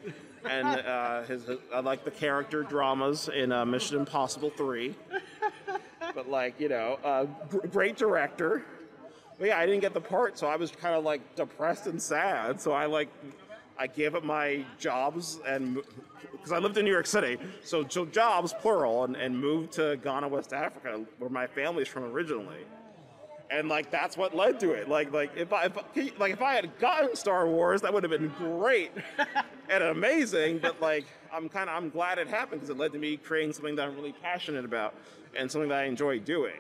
[0.45, 1.59] and uh, his, his.
[1.73, 4.95] I like the character dramas in uh, Mission Impossible Three.
[6.15, 8.65] But like you know, gr- great director.
[9.39, 12.03] But yeah, I didn't get the part, so I was kind of like depressed and
[12.03, 12.61] sad.
[12.61, 13.09] So I like,
[13.79, 15.79] I gave up my jobs and
[16.33, 19.97] because I lived in New York City, so, so jobs plural, and, and moved to
[20.03, 22.65] Ghana, West Africa, where my family's from originally.
[23.51, 24.89] And like that's what led to it.
[24.89, 28.03] Like like if I if, I- like if I had gotten Star Wars, that would
[28.03, 28.93] have been great
[29.71, 30.59] and amazing.
[30.59, 33.53] But like I'm kind of I'm glad it happened because it led to me creating
[33.55, 34.95] something that I'm really passionate about
[35.37, 36.55] and something that I enjoy doing.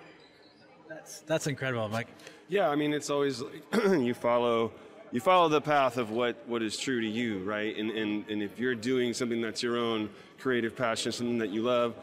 [0.88, 2.09] That's that's incredible, Mike.
[2.48, 4.72] Yeah, I mean, it's always like you follow
[5.12, 7.77] you follow the path of what, what is true to you, right?
[7.77, 11.62] And, and and if you're doing something that's your own creative passion, something that you
[11.62, 11.94] love,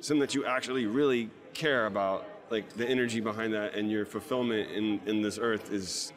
[0.00, 4.70] something that you actually really care about, like the energy behind that and your fulfillment
[4.72, 6.12] in, in this earth is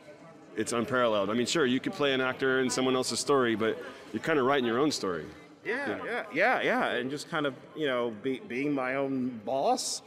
[0.56, 1.30] it's unparalleled.
[1.30, 3.78] I mean, sure, you could play an actor in someone else's story, but
[4.12, 5.26] you're kind of writing your own story.
[5.65, 10.02] Yeah, yeah, yeah, yeah, and just kind of you know be, being my own boss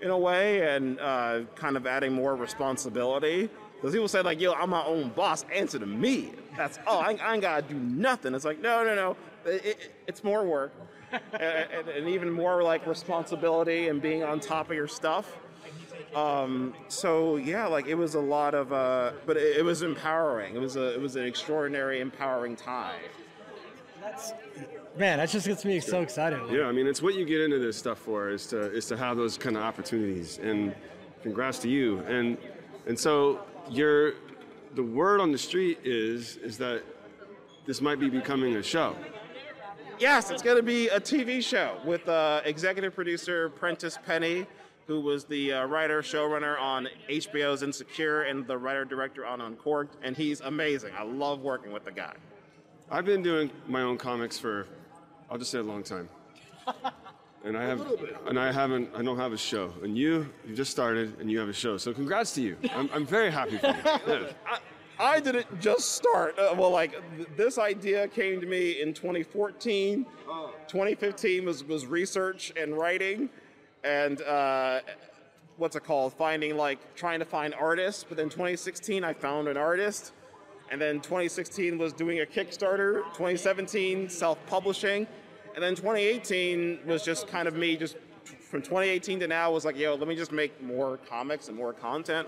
[0.00, 3.50] in a way, and uh, kind of adding more responsibility.
[3.76, 5.44] Because people say like, "Yo, I'm my own boss.
[5.52, 7.00] Answer to me." That's all.
[7.00, 8.34] I, ain't- I ain't gotta do nothing.
[8.34, 9.16] It's like, no, no, no.
[9.44, 10.72] It, it, it's more work,
[11.12, 15.36] and, and, and even more like responsibility and being on top of your stuff.
[16.16, 20.56] Um, so yeah, like it was a lot of, uh, but it, it was empowering.
[20.56, 23.00] It was a, it was an extraordinary, empowering time.
[24.96, 26.40] Man, that just gets me so excited.
[26.50, 28.96] Yeah, I mean, it's what you get into this stuff for is to is to
[28.96, 30.38] have those kind of opportunities.
[30.38, 30.74] And
[31.22, 31.98] congrats to you.
[32.00, 32.38] And
[32.86, 34.14] and so you're
[34.74, 36.82] the word on the street is is that
[37.66, 38.96] this might be becoming a show.
[39.98, 44.46] Yes, it's going to be a TV show with uh, executive producer Prentice Penny,
[44.86, 49.96] who was the uh, writer showrunner on HBO's Insecure and the writer director on Uncorked,
[50.02, 50.92] and he's amazing.
[50.96, 52.14] I love working with the guy.
[52.90, 54.66] I've been doing my own comics for
[55.28, 56.08] I'll just say a long time.
[57.44, 57.80] And I have
[58.26, 59.72] and I haven't I don't have a show.
[59.84, 61.76] And you you just started and you have a show.
[61.76, 62.56] So congrats to you.
[62.74, 63.74] I'm, I'm very happy for you.
[64.08, 64.32] Yeah.
[64.98, 66.36] I, I didn't just start.
[66.36, 70.04] Uh, well, like th- this idea came to me in 2014.
[70.66, 73.28] 2015 was was research and writing,
[73.86, 74.80] and uh,
[75.56, 76.12] what's it called?
[76.12, 78.04] Finding like trying to find artists.
[78.06, 80.12] But then 2016, I found an artist,
[80.70, 83.04] and then 2016 was doing a Kickstarter.
[83.12, 85.06] 2017, self-publishing,
[85.54, 87.96] and then 2018 was just kind of me just
[88.50, 91.72] from 2018 to now was like, yo, let me just make more comics and more
[91.72, 92.26] content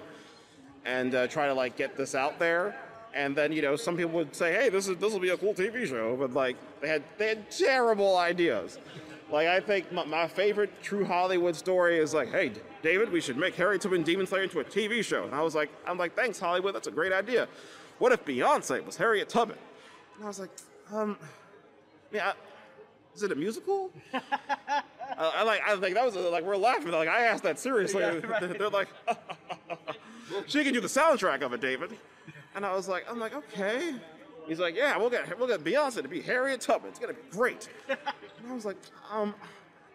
[0.85, 2.77] and uh, try to like get this out there.
[3.15, 5.37] And then you know some people would say, "Hey, this is this will be a
[5.37, 8.79] cool TV show," but like they had they had terrible ideas.
[9.31, 13.37] Like I think my, my favorite true Hollywood story is like, "Hey, David, we should
[13.37, 16.15] make Harry Tubman Demon Slayer into a TV show." And I was like, "I'm like,
[16.17, 17.47] thanks Hollywood, that's a great idea."
[17.99, 19.59] What if Beyonce was Harriet Tubman?
[20.17, 20.51] And I was like,
[20.93, 21.19] um,
[22.13, 22.33] yeah,
[23.15, 23.91] is it a musical?
[24.15, 24.83] I,
[25.19, 28.03] I like I think that was like we're laughing like I asked that seriously.
[28.41, 28.89] They're like,
[30.47, 31.97] she can do the soundtrack of it, David.
[32.55, 33.95] And I was like, I'm like, okay.
[34.49, 36.91] He's like, yeah, we'll get we'll get Beyonce to be Harriet Tubman.
[36.91, 37.69] It's gonna be great.
[37.89, 37.99] And
[38.51, 38.77] I was like,
[39.13, 39.35] um,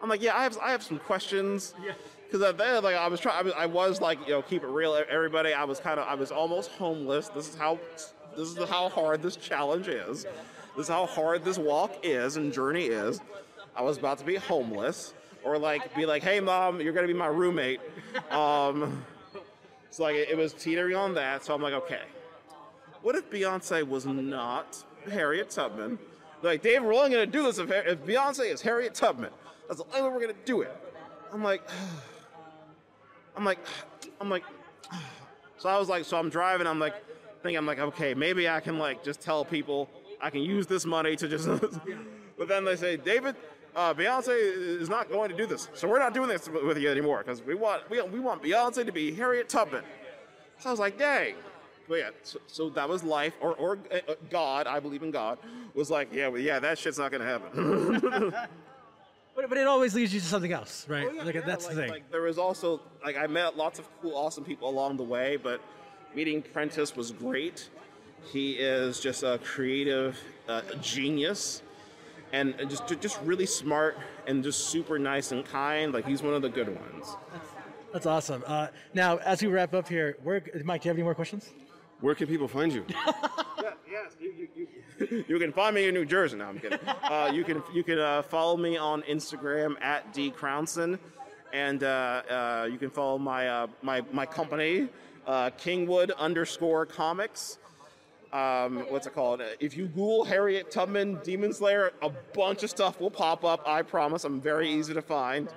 [0.00, 1.74] I'm like, yeah, I have I have some questions.
[2.30, 4.66] Because then, like, I was trying, I was, I was like, you know, keep it
[4.66, 5.52] real, everybody.
[5.52, 7.28] I was kind of, I was almost homeless.
[7.28, 7.78] This is how,
[8.36, 10.24] this is how hard this challenge is.
[10.76, 13.20] This is how hard this walk is and journey is.
[13.76, 15.14] I was about to be homeless,
[15.44, 17.80] or like, be like, hey, mom, you're gonna be my roommate.
[18.32, 19.04] Um,
[19.90, 21.44] so like, it was teetering on that.
[21.44, 22.02] So I'm like, okay,
[23.04, 25.98] what if Beyonce was not Harriet Tubman?
[26.40, 29.30] Like, Dave, we're only gonna do this if, if Beyonce is Harriet Tubman.
[29.68, 30.74] That's the only way we're gonna do it.
[31.30, 31.62] I'm like,
[33.36, 33.58] I'm like,
[34.22, 34.44] I'm like,
[35.58, 36.66] so I was like, so I'm driving.
[36.66, 36.94] I'm like,
[37.42, 40.86] thinking, I'm like, okay, maybe I can like just tell people I can use this
[40.86, 41.46] money to just.
[42.38, 43.36] but then they say, David,
[43.76, 46.88] uh, Beyonce is not going to do this, so we're not doing this with you
[46.88, 49.84] anymore because we want we, we want Beyonce to be Harriet Tubman.
[50.58, 51.34] So I was like, dang.
[51.88, 55.38] But yeah, so, so that was life, or or uh, God, I believe in God,
[55.74, 58.34] was like, yeah, well, yeah, that shit's not gonna happen.
[59.34, 61.08] But, but it always leads you to something else, right?
[61.10, 61.90] Oh, yeah, like yeah, that's like, the thing.
[61.90, 65.36] Like there was also like I met lots of cool, awesome people along the way,
[65.36, 65.60] but
[66.14, 67.68] meeting Prentice was great.
[68.32, 70.16] He is just a creative
[70.48, 71.62] uh, genius,
[72.32, 75.92] and and just just really smart and just super nice and kind.
[75.92, 77.16] Like he's one of the good ones.
[77.92, 78.42] That's awesome.
[78.46, 81.50] Uh, now, as we wrap up here, where, Mike, do you have any more questions?
[82.00, 82.84] Where can people find you?
[83.62, 84.66] Yeah, yes, you, you,
[85.08, 86.36] you, you can find me in New Jersey.
[86.36, 86.78] No, I'm kidding.
[86.86, 90.98] Uh, you can you can uh, follow me on Instagram at d crownson,
[91.54, 94.88] and uh, uh, you can follow my uh, my my company,
[95.26, 97.58] uh, Kingwood underscore Comics.
[98.34, 99.40] Um, what's it called?
[99.60, 103.66] If you Google Harriet Tubman Demon Slayer, a bunch of stuff will pop up.
[103.66, 104.24] I promise.
[104.24, 105.48] I'm very easy to find.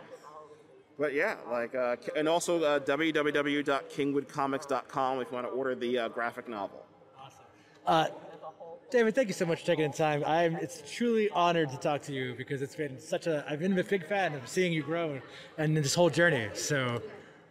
[1.00, 6.08] But yeah, like, uh, and also uh, www.kingwoodcomics.com if you want to order the uh,
[6.10, 6.84] graphic novel.
[7.86, 8.08] Uh,
[8.90, 10.24] David, thank you so much for taking the time.
[10.26, 13.78] I'm it's truly honored to talk to you because it's been such a I've been
[13.78, 15.20] a big fan of seeing you grow
[15.58, 16.48] and this whole journey.
[16.54, 17.02] So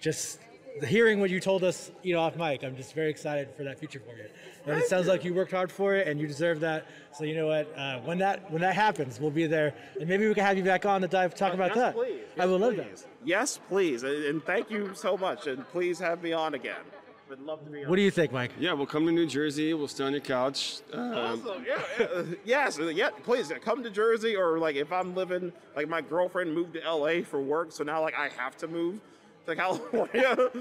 [0.00, 0.40] just
[0.84, 3.78] hearing what you told us, you know, off mic, I'm just very excited for that
[3.78, 4.24] future for you.
[4.66, 6.86] And it sounds like you worked hard for it and you deserve that.
[7.16, 7.72] So you know what?
[7.76, 10.64] Uh, when that when that happens, we'll be there and maybe we can have you
[10.64, 11.94] back on to dive talk about yes, that.
[11.94, 12.20] Please.
[12.38, 13.04] I would love that.
[13.24, 14.02] Yes, please.
[14.02, 15.46] And and thank you so much.
[15.46, 16.80] And please have me on again.
[17.28, 17.90] Would love to be on.
[17.90, 18.52] What do you think, Mike?
[18.58, 19.74] Yeah, we'll come to New Jersey.
[19.74, 20.80] We'll stay on your couch.
[20.92, 21.66] Um, Awesome.
[21.66, 22.22] Yeah, yeah.
[22.44, 22.78] yes.
[22.78, 23.10] Yeah.
[23.24, 26.88] Please uh, come to Jersey, or like if I'm living, like my girlfriend moved to
[26.88, 29.00] LA for work, so now like I have to move
[29.46, 30.50] to California.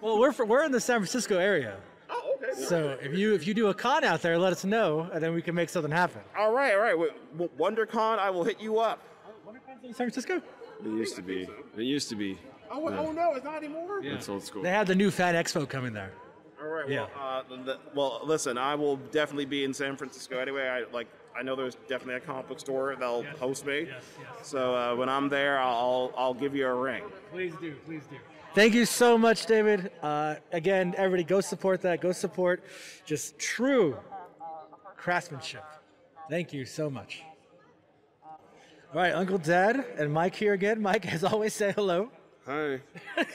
[0.00, 1.76] Well, we're fr- we're in the San Francisco area.
[2.10, 2.60] oh, okay.
[2.60, 5.32] So if you if you do a con out there, let us know, and then
[5.32, 6.20] we can make something happen.
[6.36, 6.96] All right, all right.
[7.38, 9.00] W- WonderCon, I will hit you up.
[9.46, 10.36] WonderCon's in San Francisco?
[10.36, 11.42] it used to be.
[11.76, 12.38] It used to be.
[12.70, 12.98] Oh, Yeah.
[13.00, 14.00] oh no, it's not anymore.
[14.02, 14.14] Yeah.
[14.14, 14.62] It's old school.
[14.62, 16.10] They have the new Fan Expo coming there.
[16.60, 16.88] All right.
[16.88, 17.06] Yeah.
[17.16, 20.68] Well, uh, the, well, listen, I will definitely be in San Francisco anyway.
[20.68, 21.06] I like.
[21.38, 23.80] I know there's definitely a comic book store that'll Yes, host me.
[23.82, 24.48] yes, yes.
[24.48, 27.02] So uh, when I'm there, I'll I'll give you a ring.
[27.30, 28.16] Please do, please do.
[28.54, 29.90] Thank you so much, David.
[30.02, 32.00] Uh, again, everybody, go support that.
[32.00, 32.64] Go support
[33.04, 33.96] just true
[34.96, 35.62] craftsmanship.
[36.30, 37.22] Thank you so much.
[38.24, 40.80] All right, Uncle Dad and Mike here again.
[40.80, 42.10] Mike, as always, say hello.
[42.46, 42.80] Hi.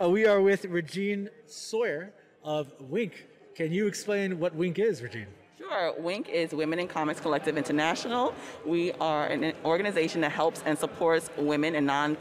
[0.00, 2.12] Uh, we are with Regine Sawyer
[2.42, 3.26] of Wink.
[3.54, 5.28] Can you explain what Wink is, Regine?
[5.68, 5.94] Sure.
[5.98, 8.34] WINK is Women in Comics Collective International.
[8.66, 12.16] We are an organization that helps and supports women and non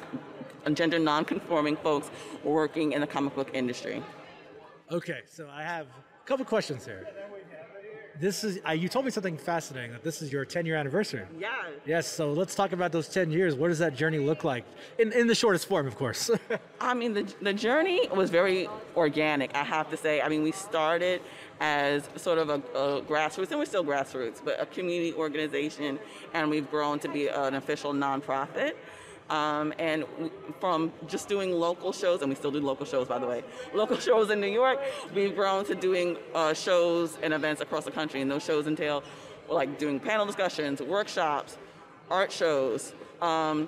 [0.73, 2.10] gender non-conforming folks
[2.43, 4.01] working in the comic book industry.
[4.91, 7.06] Okay, so I have a couple questions here.
[8.19, 11.26] This is uh, you told me something fascinating that this is your 10 year anniversary.
[11.39, 11.52] Yeah.
[11.86, 13.56] Yes, so let's talk about those 10 years.
[13.56, 14.65] What does that journey look like?
[14.99, 16.30] In, in the shortest form, of course.
[16.82, 20.21] I mean, the, the journey was very organic, I have to say.
[20.21, 21.21] I mean, we started
[21.60, 25.97] as sort of a, a grassroots, and we're still grassroots, but a community organization,
[26.34, 28.73] and we've grown to be an official nonprofit.
[29.30, 30.06] Um, and
[30.60, 33.98] from just doing local shows, and we still do local shows, by the way, local
[34.08, 34.80] shows in New York,
[35.16, 38.22] we've grown to doing uh, shows and events across the country.
[38.22, 39.04] And those shows entail
[39.50, 41.58] like doing panel discussions, workshops,
[42.10, 43.68] art shows, um,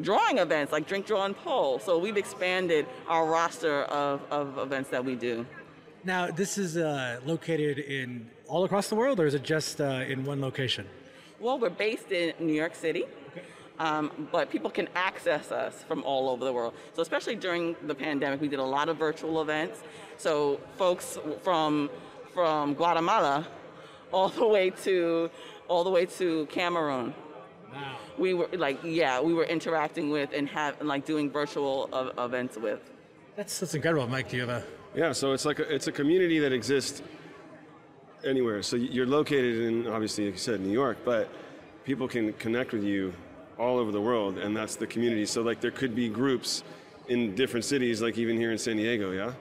[0.00, 1.78] drawing events like Drink, Draw, and Poll.
[1.78, 5.46] So we've expanded our roster of, of events that we do.
[6.04, 10.04] now, this is uh, located in all across the world, or is it just uh,
[10.08, 10.86] in one location?
[11.40, 13.04] Well, we're based in New York City,
[13.78, 16.74] um, but people can access us from all over the world.
[16.94, 19.82] So, especially during the pandemic, we did a lot of virtual events.
[20.16, 21.90] So, folks from
[22.34, 23.46] from Guatemala
[24.12, 25.30] all the way to
[25.68, 27.14] all the way to Cameroon.
[27.72, 27.96] Wow.
[28.16, 32.10] We were like, yeah, we were interacting with and have and like doing virtual uh,
[32.24, 32.80] events with.
[33.36, 34.30] That's, that's incredible, Mike.
[34.30, 34.64] Do you have a.
[34.94, 37.02] Yeah, so it's like a, it's a community that exists
[38.24, 38.62] anywhere.
[38.62, 41.30] So you're located in obviously, like you said, New York, but
[41.84, 43.12] people can connect with you
[43.58, 45.26] all over the world, and that's the community.
[45.26, 46.62] So like there could be groups
[47.08, 49.12] in different cities, like even here in San Diego.
[49.12, 49.32] Yeah.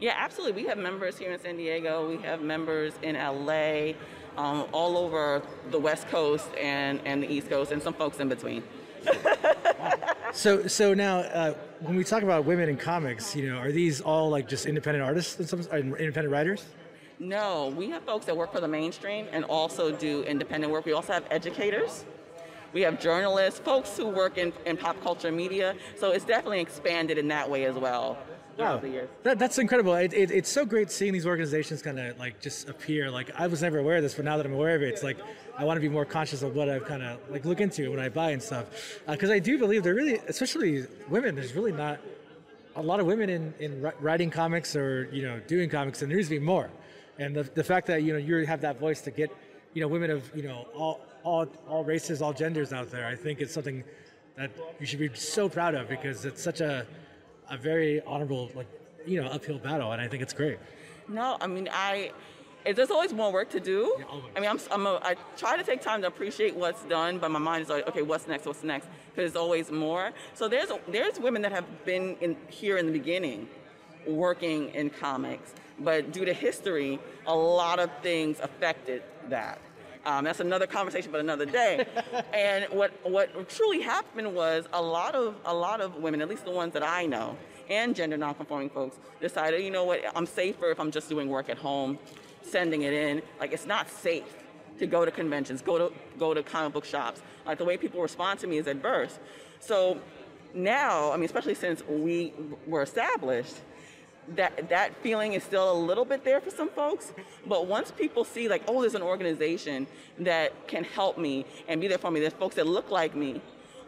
[0.00, 0.62] Yeah, absolutely.
[0.62, 2.08] We have members here in San Diego.
[2.08, 3.94] We have members in LA,
[4.36, 8.28] um, all over the West Coast and, and the East Coast, and some folks in
[8.28, 8.62] between.
[10.32, 14.00] So, so now, uh, when we talk about women in comics, you know, are these
[14.00, 16.66] all like just independent artists and some uh, independent writers?
[17.18, 20.84] No, we have folks that work for the mainstream and also do independent work.
[20.84, 22.04] We also have educators.
[22.72, 25.74] We have journalists, folks who work in, in pop culture media.
[25.96, 28.18] So it's definitely expanded in that way as well
[28.58, 29.08] years.
[29.22, 29.94] That, that's incredible.
[29.94, 33.10] It, it, it's so great seeing these organizations kind of like just appear.
[33.10, 35.02] Like I was never aware of this, but now that I'm aware of it, it's
[35.02, 35.18] like
[35.56, 38.00] I want to be more conscious of what I've kind of like look into when
[38.00, 39.00] I buy and stuff.
[39.06, 42.00] Uh, because I do believe there really, especially women, there's really not
[42.76, 46.16] a lot of women in, in writing comics or you know doing comics, and there
[46.16, 46.70] needs to be more.
[47.18, 49.30] And the, the fact that you know you have that voice to get
[49.74, 53.14] you know women of you know all all all races, all genders out there, I
[53.14, 53.84] think it's something
[54.36, 54.50] that
[54.80, 56.86] you should be so proud of because it's such a
[57.50, 58.68] a very honorable like
[59.06, 60.58] you know uphill battle, and I think it's great.
[61.08, 62.12] No, I mean, I.
[62.74, 63.96] There's always more work to do.
[63.98, 64.04] Yeah.
[64.36, 67.30] I mean, I'm, I'm a, I try to take time to appreciate what's done, but
[67.30, 68.44] my mind is like, okay, what's next?
[68.44, 68.86] What's next?
[68.86, 70.10] Because there's always more.
[70.34, 73.48] So there's there's women that have been in here in the beginning,
[74.06, 79.60] working in comics, but due to history, a lot of things affected that.
[80.04, 81.86] Um, that's another conversation, but another day.
[82.32, 86.44] and what what truly happened was a lot of a lot of women, at least
[86.44, 87.36] the ones that I know,
[87.68, 91.48] and gender nonconforming folks, decided, you know what, I'm safer if I'm just doing work
[91.48, 91.98] at home,
[92.42, 93.22] sending it in.
[93.40, 94.36] Like it's not safe
[94.78, 97.20] to go to conventions, go to go to comic book shops.
[97.44, 99.18] Like the way people respond to me is adverse.
[99.60, 100.00] So
[100.54, 102.32] now, I mean, especially since we
[102.66, 103.56] were established,
[104.36, 107.12] that that feeling is still a little bit there for some folks.
[107.46, 109.86] But once people see like, oh, there's an organization
[110.18, 112.20] that can help me and be there for me.
[112.20, 113.40] There's folks that look like me.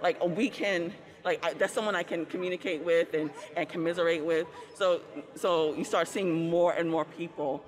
[0.03, 0.93] Like we can
[1.25, 4.47] like I, that's someone I can communicate with and, and commiserate with.
[4.75, 5.01] So
[5.35, 7.63] so you start seeing more and more people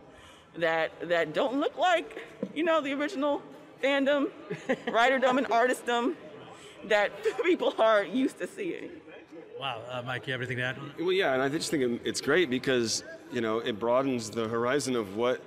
[0.57, 3.43] that that don't look like you know the original
[3.83, 4.31] fandom,
[4.87, 6.17] writerdom and artistdom
[6.85, 7.13] that
[7.45, 8.91] people are used to seeing.
[9.63, 10.77] Wow, uh, Mike, you have anything to add?
[10.99, 14.97] Well, yeah, and I just think it's great because you know it broadens the horizon
[14.97, 15.41] of what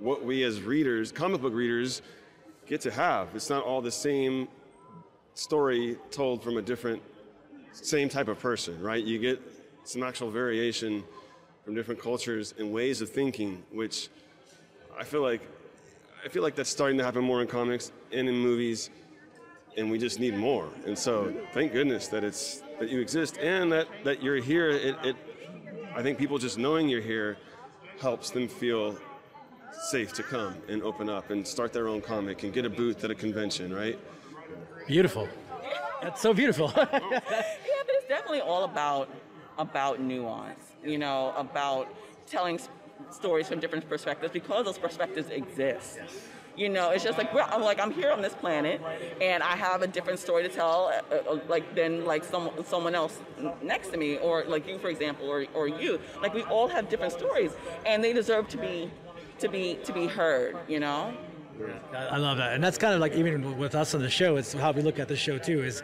[0.00, 2.02] what we as readers, comic book readers,
[2.66, 3.28] get to have.
[3.32, 4.48] It's not all the same
[5.34, 7.00] story told from a different,
[7.70, 9.04] same type of person, right?
[9.04, 9.40] You get
[9.84, 11.04] some actual variation
[11.64, 14.08] from different cultures and ways of thinking, which
[14.98, 15.42] I feel like
[16.24, 18.90] I feel like that's starting to happen more in comics and in movies,
[19.80, 20.68] and we just need more.
[20.86, 24.68] And so, thank goodness that it's that you exist and that, that you're here.
[24.70, 25.16] It, it,
[25.94, 27.38] I think people just knowing you're here
[28.00, 28.96] helps them feel
[29.72, 33.02] safe to come and open up and start their own comic and get a booth
[33.04, 33.98] at a convention, right?
[34.86, 35.28] Beautiful.
[36.02, 36.72] That's so beautiful.
[36.76, 37.24] yeah, but
[37.88, 39.08] it's definitely all about
[39.58, 40.72] about nuance.
[40.84, 41.88] You know, about
[42.26, 42.68] telling s-
[43.10, 46.00] stories from different perspectives because those perspectives exist.
[46.56, 48.80] You know, it's just like I'm like I'm here on this planet,
[49.20, 52.94] and I have a different story to tell, uh, uh, like than like some someone
[52.94, 53.18] else
[53.62, 55.98] next to me, or like you, for example, or or you.
[56.20, 57.52] Like we all have different stories,
[57.86, 58.90] and they deserve to be
[59.38, 60.56] to be to be heard.
[60.68, 61.14] You know.
[61.92, 64.36] I I love that, and that's kind of like even with us on the show.
[64.36, 65.62] It's how we look at the show too.
[65.62, 65.82] Is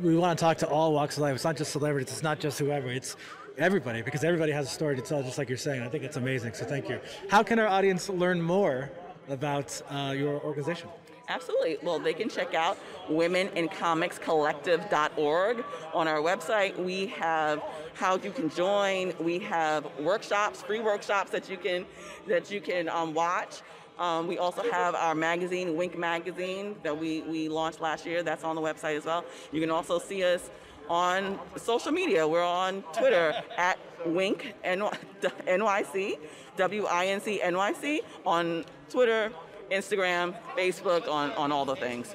[0.00, 1.34] we want to talk to all walks of life.
[1.34, 2.10] It's not just celebrities.
[2.12, 2.88] It's not just whoever.
[2.88, 3.16] It's
[3.58, 5.82] everybody because everybody has a story to tell, just like you're saying.
[5.82, 6.54] I think it's amazing.
[6.54, 7.00] So thank you.
[7.28, 8.90] How can our audience learn more
[9.28, 10.88] about uh, your organization?
[11.28, 11.76] Absolutely.
[11.82, 12.76] Well, they can check out
[13.08, 15.64] womenincomicscollective.org.
[15.94, 17.62] On our website, we have
[17.94, 19.14] how you can join.
[19.18, 21.86] We have workshops, free workshops that you can
[22.28, 23.62] that you can um, watch.
[23.98, 28.24] Um, we also have our magazine, Wink Magazine, that we, we launched last year.
[28.24, 29.24] That's on the website as well.
[29.52, 30.50] You can also see us
[30.88, 32.26] on social media.
[32.26, 36.18] We're on Twitter at Wink NYC,
[36.56, 39.30] W I N C N Y C, on Twitter,
[39.70, 42.14] Instagram, Facebook, on, on all the things.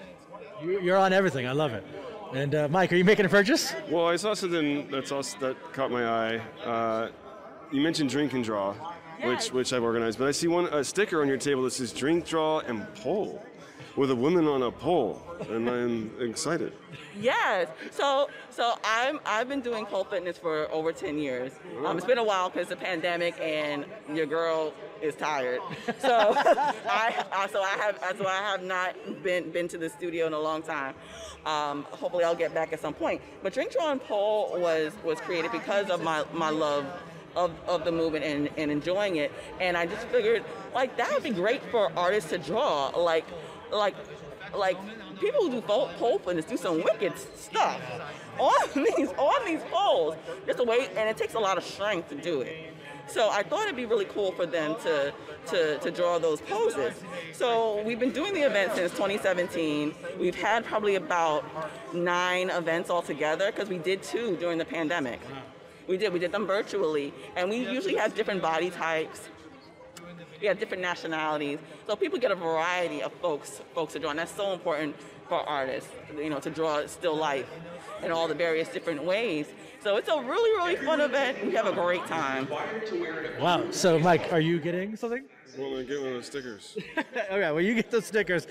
[0.62, 1.48] You- You're on everything.
[1.48, 1.84] I love it.
[2.34, 3.74] And uh, Mike, are you making a purchase?
[3.90, 6.42] Well, I saw something that's also that caught my eye.
[6.64, 7.10] Uh,
[7.72, 9.52] you mentioned drink and draw, which Yes.
[9.52, 12.28] which I've organized, but I see one a sticker on your table that says drink,
[12.28, 13.44] draw, and pole,
[13.96, 16.74] with a woman on a pole, and I'm excited.
[17.20, 17.68] Yes.
[17.90, 21.54] So so I'm I've been doing pole fitness for over 10 years.
[21.84, 25.62] Um, it's been a while because the pandemic and your girl is tired.
[26.00, 30.28] So I, I so I have so I have not been been to the studio
[30.28, 30.96] in a long time.
[31.46, 33.22] Um, hopefully I'll get back at some point.
[33.44, 36.86] But Drink Draw and Pole was was created because of my my love
[37.36, 39.32] of, of the movement and, and enjoying it.
[39.60, 42.88] And I just figured like that would be great for artists to draw.
[42.90, 43.26] Like
[43.72, 43.96] like
[44.56, 44.78] like
[45.20, 47.80] people who do pole, pole fitness do some wicked stuff
[48.40, 50.16] on these on these poles.
[50.46, 52.74] Just a way, and it takes a lot of strength to do it.
[53.10, 55.12] So I thought it'd be really cool for them to,
[55.48, 56.94] to, to draw those poses.
[57.34, 59.96] So we've been doing the event since 2017.
[60.20, 61.44] We've had probably about
[61.94, 65.20] nine events altogether because we did two during the pandemic.
[65.88, 66.14] We did.
[66.14, 69.30] We did them virtually, and we usually have different body types.
[70.42, 74.20] We have different nationalities, so people get a variety of folks folks to draw, and
[74.20, 74.96] that's so important
[75.28, 77.48] for artists, you know, to draw still life
[78.04, 79.48] in all the various different ways.
[79.84, 81.46] So it's a really really fun event.
[81.46, 82.48] We have a great time.
[83.40, 83.70] Wow.
[83.72, 85.26] So Mike, are you getting something?
[85.58, 86.78] Well, I get one of the stickers.
[87.32, 88.48] All right, well, you get those stickers.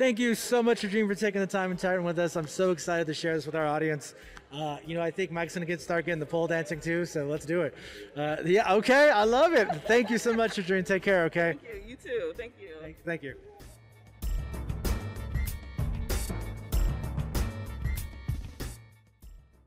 [0.00, 2.34] Thank you so much, Regine, for taking the time and chatting with us.
[2.34, 4.14] I'm so excited to share this with our audience.
[4.50, 7.26] Uh, you know, I think Mike's gonna get start getting the pole dancing too, so
[7.26, 7.74] let's do it.
[8.16, 9.68] Uh, yeah, okay, I love it.
[9.86, 10.84] Thank you so much, Regine.
[10.84, 11.54] Take care, okay?
[11.62, 11.90] Thank you.
[11.90, 12.32] You too.
[12.34, 12.94] Thank you.
[13.04, 13.34] Thank you.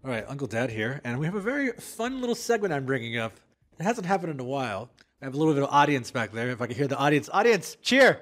[0.04, 3.20] All right, Uncle Dad here, and we have a very fun little segment I'm bringing
[3.20, 3.34] up.
[3.80, 4.90] It hasn't happened in a while.
[5.22, 6.50] I have a little bit of audience back there.
[6.50, 8.20] If I can hear the audience, audience, cheer!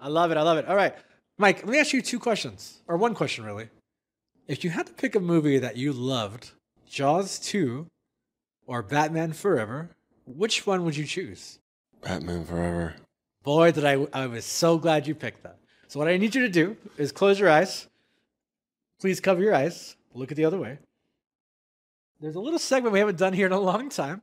[0.00, 0.36] I love it.
[0.36, 0.66] I love it.
[0.66, 0.94] All right,
[1.38, 3.68] Mike, let me ask you two questions, or one question really.
[4.48, 6.50] If you had to pick a movie that you loved,
[6.88, 7.86] Jaws 2
[8.66, 9.90] or Batman Forever,
[10.26, 11.58] which one would you choose?
[12.02, 12.94] Batman Forever.
[13.42, 15.58] Boy, did I, I was so glad you picked that.
[15.86, 17.86] So, what I need you to do is close your eyes.
[19.00, 19.96] Please cover your eyes.
[20.14, 20.78] Look at the other way.
[22.20, 24.22] There's a little segment we haven't done here in a long time,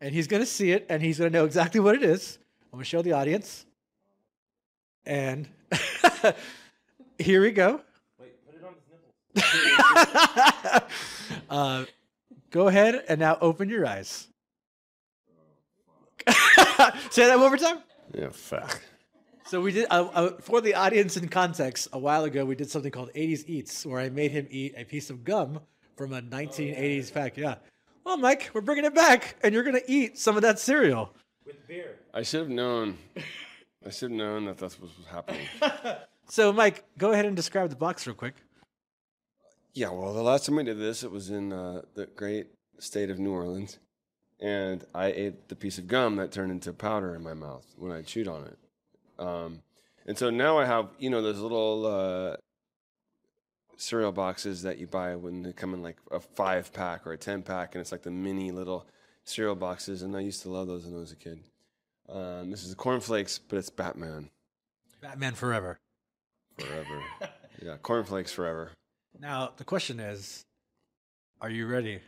[0.00, 2.38] and he's going to see it and he's going to know exactly what it is.
[2.72, 3.65] I'm going to show the audience.
[5.06, 5.48] And
[7.18, 7.80] here we go.
[8.20, 9.44] Wait, put it on his
[10.74, 10.88] nipple.
[11.50, 11.84] uh,
[12.50, 14.26] go ahead and now open your eyes.
[17.10, 17.78] Say that one more time.
[18.12, 18.82] Yeah, fuck.
[19.46, 21.86] So we did uh, uh, for the audience in context.
[21.92, 24.84] A while ago, we did something called '80s Eats, where I made him eat a
[24.84, 25.60] piece of gum
[25.96, 27.36] from a 1980s pack.
[27.36, 27.56] Yeah.
[28.04, 31.12] Well, Mike, we're bringing it back, and you're gonna eat some of that cereal.
[31.44, 31.96] With beer.
[32.12, 32.98] I should have known.
[33.86, 35.46] I should have known that that's what was happening.
[36.28, 38.34] So, Mike, go ahead and describe the box real quick.
[39.74, 43.10] Yeah, well, the last time we did this, it was in uh, the great state
[43.10, 43.78] of New Orleans,
[44.40, 47.92] and I ate the piece of gum that turned into powder in my mouth when
[47.92, 48.58] I chewed on it.
[49.18, 49.62] Um,
[50.06, 52.36] and so now I have, you know, those little uh,
[53.76, 57.18] cereal boxes that you buy when they come in like a five pack or a
[57.18, 58.86] ten pack, and it's like the mini little
[59.24, 60.02] cereal boxes.
[60.02, 61.38] And I used to love those when I was a kid.
[62.08, 64.30] Um, this is cornflakes, but it's Batman
[65.00, 65.78] Batman Forever.
[66.58, 67.02] forever.
[67.62, 68.70] yeah, cornflakes forever.
[69.18, 70.44] Now the question is,
[71.40, 72.00] are you ready?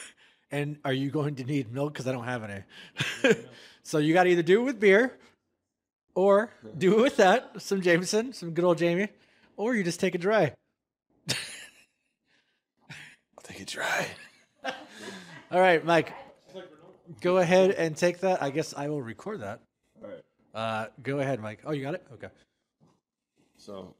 [0.50, 1.92] and are you going to need milk?
[1.92, 3.34] Because I don't have any.
[3.82, 5.16] so you got to either do it with beer,
[6.14, 9.08] or do it with that, some Jameson, some good old Jamie,
[9.56, 10.52] or you just take it dry.
[11.28, 11.34] I'll
[13.42, 14.06] take it dry.
[15.50, 16.12] All right, Mike
[17.20, 18.42] go ahead and take that.
[18.42, 19.60] I guess I will record that.
[20.02, 20.22] All right.
[20.54, 21.60] Uh, go ahead, Mike.
[21.64, 22.06] Oh, you got it.
[22.14, 22.28] Okay.
[23.56, 23.94] So,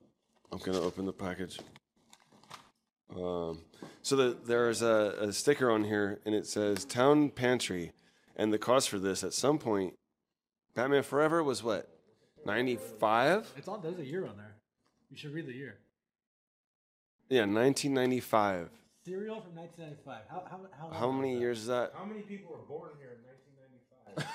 [0.52, 1.58] I'm gonna open the package.
[3.14, 3.62] Um,
[4.02, 7.92] so the, there's a, a sticker on here, and it says "Town Pantry,"
[8.36, 9.94] and the cost for this at some point,
[10.74, 11.88] Batman Forever was what,
[12.44, 13.50] ninety five?
[13.56, 13.80] It's on.
[13.82, 14.56] There's a year on there.
[15.10, 15.78] You should read the year.
[17.28, 18.70] Yeah, 1995.
[19.06, 20.22] Cereal from 1995.
[20.28, 21.92] How, how, how, how many years is that?
[21.96, 24.26] How many people were born here in 1995?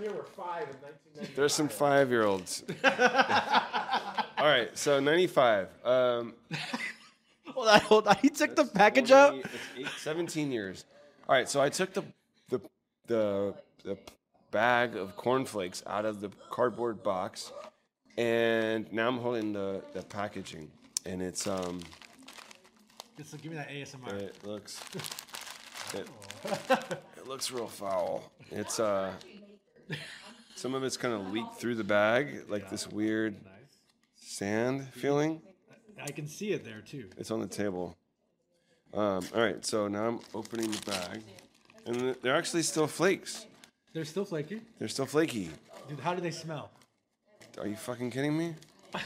[0.00, 0.82] there were five and
[1.14, 2.64] 19 There's some five-year-olds.
[2.84, 5.68] All right, so 95.
[5.84, 6.34] Um,
[7.46, 8.16] hold on, hold on.
[8.20, 9.36] He took the package 20, out.
[9.78, 10.84] Eight, 17 years.
[11.28, 12.02] All right, so I took the
[12.48, 12.60] the
[13.06, 13.96] the, the
[14.50, 17.52] bag of cornflakes out of the cardboard box
[18.20, 20.70] and now I'm holding the, the packaging,
[21.06, 21.80] and it's um
[23.16, 24.12] Just give me that ASMR.
[24.12, 24.78] it looks
[25.94, 26.06] it,
[27.16, 28.30] it looks real foul.
[28.50, 29.12] It's uh
[30.54, 33.36] some of it's kind of leaked through the bag, like this weird
[34.16, 35.40] sand feeling.
[36.02, 37.08] I can see it there too.
[37.16, 37.96] It's on the table.
[38.92, 41.22] Um, all right, so now I'm opening the bag,
[41.86, 43.46] and they're actually still flakes.
[43.94, 44.60] They're still flaky.
[44.78, 45.50] They're still flaky.
[45.88, 46.70] Dude, how do they smell?
[47.60, 48.54] Are you fucking kidding me?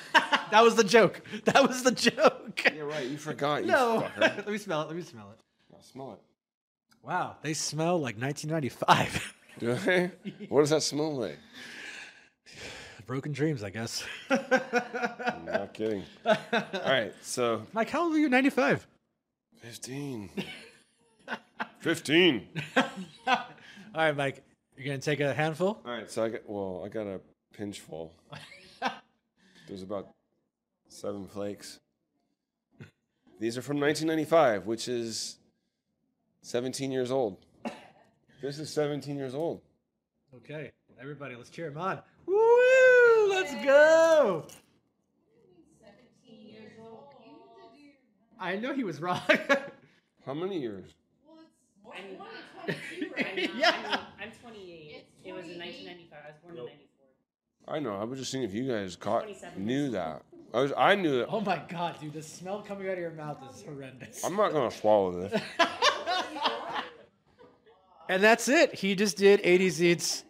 [0.50, 1.20] That was the joke.
[1.46, 2.70] That was the joke.
[2.76, 3.06] You're right.
[3.08, 3.62] You forgot.
[3.62, 4.08] You No.
[4.18, 4.36] fucker.
[4.36, 4.86] Let me smell it.
[4.86, 5.38] Let me smell it.
[5.74, 6.20] I'll smell it.
[7.02, 9.34] Wow, they smell like 1995.
[9.58, 10.10] Do they?
[10.48, 11.38] What does that smell like?
[13.06, 14.04] Broken dreams, I guess.
[14.30, 16.04] I'm not kidding.
[16.24, 16.36] All
[16.86, 18.28] right, so Mike, how old are you?
[18.28, 18.86] 95.
[19.56, 20.30] 15.
[21.80, 22.48] 15.
[23.26, 23.36] All
[23.94, 24.44] right, Mike,
[24.76, 25.80] you're gonna take a handful.
[25.84, 27.20] All right, so I got well, I got a
[27.56, 28.12] pinch full.
[29.68, 30.08] There's about
[30.88, 31.80] seven flakes.
[33.40, 35.38] These are from 1995, which is
[36.42, 37.38] 17 years old.
[38.42, 39.62] This is 17 years old.
[40.36, 42.00] Okay, everybody, let's cheer him on.
[42.26, 43.30] Woo!
[43.30, 44.46] Let's go.
[48.38, 49.22] I know he was wrong.
[50.26, 50.90] How many years?
[51.96, 52.18] I'm
[52.64, 53.42] 22 right now.
[53.56, 54.00] Yeah.
[54.20, 55.06] I'm, I'm 28.
[55.24, 56.18] It was in 1995.
[56.18, 56.83] I was born in 94.
[57.66, 57.96] I know.
[57.96, 60.22] I was just seeing if you guys caught 27 knew that.
[60.52, 60.72] I was.
[60.76, 61.28] I knew it.
[61.30, 64.24] oh my god, dude, the smell coming out of your mouth is horrendous.
[64.24, 65.42] I'm not gonna swallow this.
[68.08, 68.74] And that's it.
[68.74, 70.24] He just did 80s eats.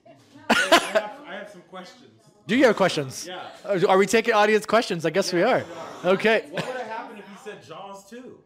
[0.49, 2.11] I, have, I have some questions.
[2.47, 3.26] Do you have questions?
[3.26, 3.49] Yeah.
[3.89, 5.05] Are we taking audience questions?
[5.05, 5.64] I guess we are.
[6.05, 6.45] Okay.
[6.51, 8.39] What would have happened if you said Jaws 2?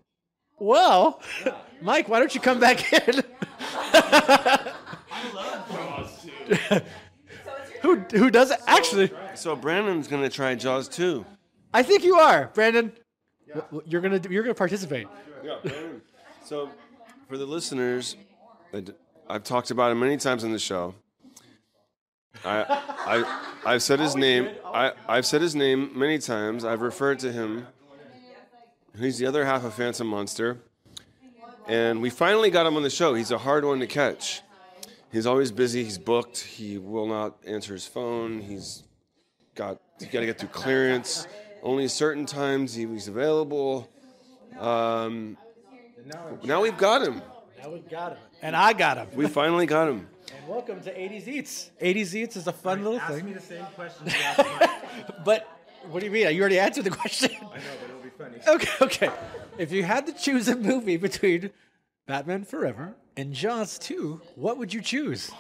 [0.59, 1.21] Well,
[1.83, 3.23] Mike, why don't you come back in?
[3.93, 4.73] I
[5.35, 6.27] love Jaws
[6.71, 6.81] 2.
[7.83, 8.59] who who does it?
[8.67, 11.25] Actually, So Brandon's gonna try Jaws too.
[11.73, 12.93] I think you are, Brandon.
[13.55, 15.07] W- You're gonna you're gonna participate.
[15.45, 16.03] Yeah, Brandon.
[16.45, 16.71] So,
[17.29, 18.17] for the listeners,
[18.73, 18.93] I d-
[19.29, 20.95] I've talked about him many times on the show.
[22.45, 22.65] I,
[23.07, 24.49] I, I've said his name.
[24.65, 26.65] I, I've said his name many times.
[26.65, 27.67] I've referred to him
[28.99, 30.59] He's the other half of Phantom Monster.
[31.69, 33.15] And we finally got him on the show.
[33.15, 34.41] He's a hard one to catch.
[35.11, 35.85] He's always busy.
[35.85, 36.39] He's booked.
[36.39, 38.41] He will not answer his phone.
[38.41, 38.83] He's
[39.55, 41.27] got he's got to get through clearance.
[41.63, 43.89] Only certain times he was available.
[44.59, 45.37] Um,
[46.45, 47.23] now we've got him.
[47.63, 48.19] Now we got him.
[48.43, 49.09] And I got him.
[49.15, 50.07] We finally got him.
[50.37, 51.71] And welcome to 80s Eats.
[51.83, 53.25] 80s Eats is a fun little Ask thing.
[53.25, 54.07] me the same question.
[54.07, 55.05] you asked me.
[55.25, 55.49] But
[55.91, 56.33] what do you mean?
[56.35, 57.31] You already answered the question.
[57.41, 57.51] I know,
[57.81, 58.39] but it'll be funny.
[58.47, 59.11] Okay, okay.
[59.57, 61.51] If you had to choose a movie between
[62.07, 65.33] Batman Forever and Jaws 2, what would you choose?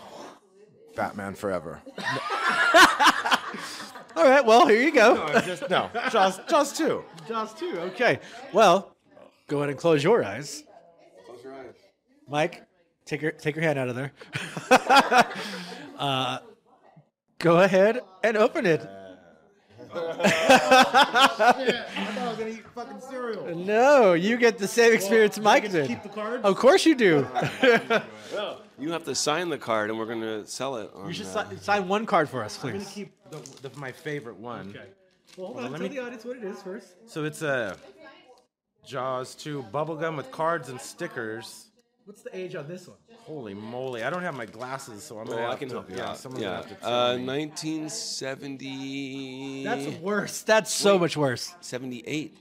[0.97, 1.81] Batman Forever.
[4.17, 5.15] All right, well, here you go.
[5.15, 5.89] No, just no.
[6.11, 7.05] Jaws, Jaws two.
[7.29, 8.19] Jaws 2, okay.
[8.53, 8.97] Well,
[9.47, 10.65] go ahead and close your eyes.
[11.25, 11.75] Close your eyes.
[12.27, 12.65] Mike,
[13.05, 14.13] take your take your hand out of there.
[15.99, 16.39] uh,
[17.39, 18.85] go ahead and open it.
[19.95, 23.55] I thought I was gonna eat fucking cereal.
[23.57, 25.89] No, you get the same experience Mike did.
[25.89, 26.45] keep the cards?
[26.45, 27.27] Of course you do.
[28.81, 30.89] You have to sign the card, and we're going to sell it.
[30.95, 32.75] On, you should uh, si- sign one card for us, please.
[32.75, 34.69] I'm gonna keep the, the, my favorite one.
[34.71, 34.85] Okay.
[35.37, 35.73] Well, hold Well, on.
[35.73, 36.87] let Tell me- the audience what it is first.
[37.07, 37.77] So it's a
[38.87, 41.67] Jaws 2 bubblegum with cards and stickers.
[42.05, 42.99] What's the age on this one?
[43.29, 44.03] Holy moly!
[44.05, 45.37] I don't have my glasses, so I'm gonna.
[45.37, 46.17] Well, I have can to, help you yeah, out.
[46.17, 46.49] someone's yeah.
[46.49, 49.65] gonna have to tell Uh, 1970.
[49.65, 50.41] That's worse.
[50.41, 51.55] That's so much worse.
[51.61, 52.39] 78.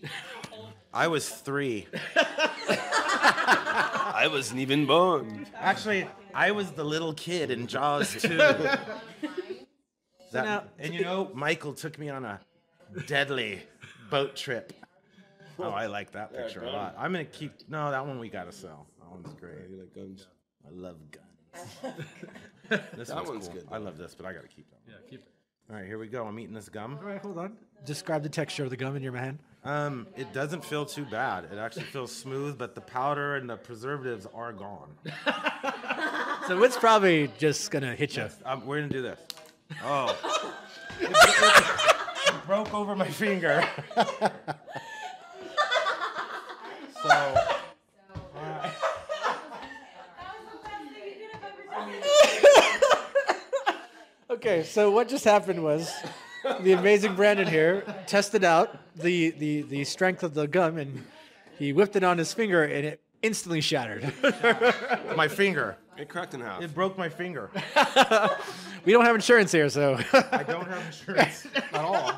[0.94, 1.88] I was three.
[2.16, 5.46] I wasn't even born.
[5.56, 8.38] Actually, I was the little kid in Jaws too.
[10.32, 12.40] That- now- and you know, Michael took me on a
[13.08, 13.62] deadly
[14.10, 14.72] boat trip.
[15.60, 16.96] Oh, I like that picture a lot.
[16.98, 17.52] I'm gonna keep.
[17.70, 18.88] No, that one we gotta sell.
[19.00, 19.70] That one's great.
[19.70, 20.28] You like guns?
[20.68, 21.96] I love guns.
[22.96, 23.56] this That one's, one's cool.
[23.58, 24.80] good, I love this, but I gotta keep that.
[24.88, 25.28] Yeah, keep it.
[25.70, 26.26] All right, here we go.
[26.26, 26.98] I'm eating this gum.
[27.02, 27.58] All right, hold on.
[27.86, 29.40] Describe the texture of the gum in your hand.
[29.64, 31.46] Um, it doesn't feel too bad.
[31.52, 34.90] It actually feels smooth, but the powder and the preservatives are gone.
[36.48, 38.30] So it's probably just gonna hit you.
[38.46, 39.20] Um, we're gonna do this.
[39.84, 40.16] Oh,
[41.02, 43.68] it, it- it broke over my finger.
[54.48, 55.94] Okay, so what just happened was
[56.62, 61.06] the amazing Brandon here tested out the, the, the strength of the gum and
[61.60, 64.14] he whipped it on his finger and it instantly shattered.
[65.18, 65.76] my finger.
[65.98, 66.62] It cracked in half.
[66.62, 67.52] It broke my finger.
[68.86, 70.00] we don't have insurance here, so.
[70.32, 72.10] I don't have insurance at all.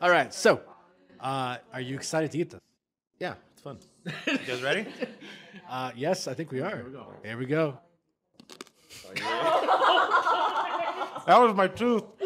[0.00, 0.62] All right, so
[1.20, 2.60] uh, are you excited to eat this?
[3.20, 3.76] Yeah, it's fun.
[4.26, 4.86] You guys ready?
[5.68, 6.74] Uh, yes, I think we are.
[6.74, 7.06] Here we go.
[7.22, 7.78] Here we go.
[11.28, 12.04] That was my tooth.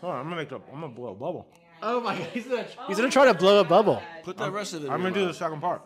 [0.00, 1.48] Hold on, I'm gonna make a, I'm gonna blow a bubble.
[1.82, 4.00] Oh my god, he's gonna, he's gonna try to blow a bubble.
[4.22, 5.82] Put the rest of it I'm your gonna do the second part.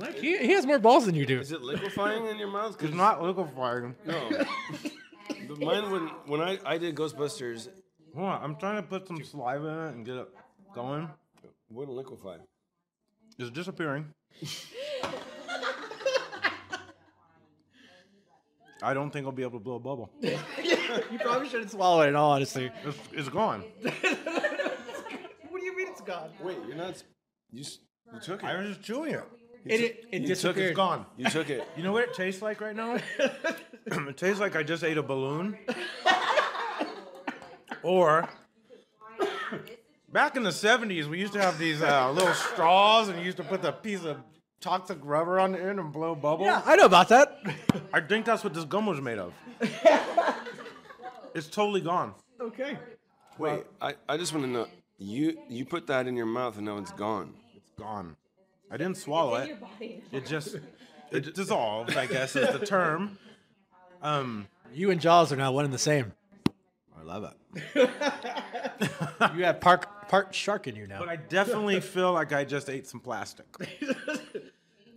[0.00, 1.38] Like, he, he has more balls than you do.
[1.38, 2.76] Is it liquefying in your mouth?
[2.76, 3.94] 'Cause- It's not liquefying.
[4.04, 4.28] No.
[5.48, 7.68] But mine, when, when I, I did Ghostbusters,
[8.16, 10.28] Hold on, I'm trying to put some saliva in it and get it
[10.74, 11.08] going.
[11.70, 12.38] wouldn't liquefy.
[13.38, 14.06] It's disappearing.
[18.84, 20.10] I don't think I'll be able to blow a bubble.
[21.10, 22.70] You probably shouldn't swallow it in all honesty.
[22.84, 23.64] It's, it's gone.
[23.82, 26.30] What do you mean it's gone?
[26.42, 27.02] Wait, you're not.
[27.50, 27.78] You, s-
[28.12, 28.46] you took it.
[28.46, 29.22] I was just chewing it.
[29.64, 30.68] It, it, it You took it.
[30.68, 30.70] disappeared.
[30.70, 31.06] It's gone.
[31.16, 31.66] You took it.
[31.76, 32.98] You know what it tastes like right now?
[33.86, 35.56] it tastes like I just ate a balloon.
[37.82, 38.28] or
[40.12, 43.36] back in the 70s, we used to have these uh, little straws and you used
[43.38, 44.18] to put the piece of
[44.60, 46.46] toxic rubber on the end and blow bubbles.
[46.46, 47.38] Yeah, I know about that.
[47.92, 49.32] I think that's what this gum was made of.
[51.34, 52.14] it's totally gone.
[52.40, 52.78] okay.
[53.38, 54.68] Wait, I, I just want to know.
[54.96, 57.34] You you put that in your mouth and now it's gone.
[57.56, 58.16] It's gone.
[58.70, 59.58] I didn't swallow it.
[60.12, 60.56] It just
[61.10, 63.18] it dissolved, I guess is the term.
[64.02, 66.12] Um, You and Jaws are now one and the same.
[66.96, 67.90] I love it.
[69.36, 70.98] You have part part shark in you now.
[70.98, 73.46] But I definitely feel like I just ate some plastic.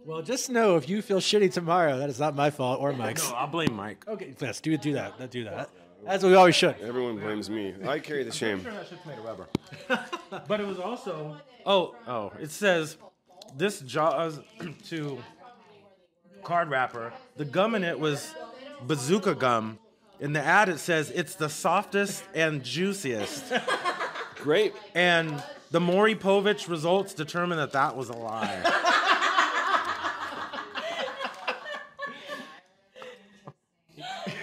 [0.08, 3.30] Well, just know if you feel shitty tomorrow, that is not my fault or Mike's.
[3.30, 4.06] No, I'll blame Mike.
[4.08, 5.30] Okay, yes, do do that.
[5.30, 5.70] Do that.
[6.06, 6.76] As we always should.
[6.82, 7.76] Everyone blames me.
[7.86, 8.64] I carry the shame.
[8.64, 9.48] That shit's made of rubber.
[10.48, 11.36] but it was also
[11.66, 12.96] oh oh it says
[13.58, 14.40] this Jaws
[14.86, 15.22] to
[16.42, 17.12] card wrapper.
[17.36, 18.34] The gum in it was
[18.84, 19.78] bazooka gum.
[20.22, 23.44] In the ad it says it's the softest and juiciest.
[24.36, 24.74] Great.
[24.96, 28.94] And the Maury Povich results determined that that was a lie.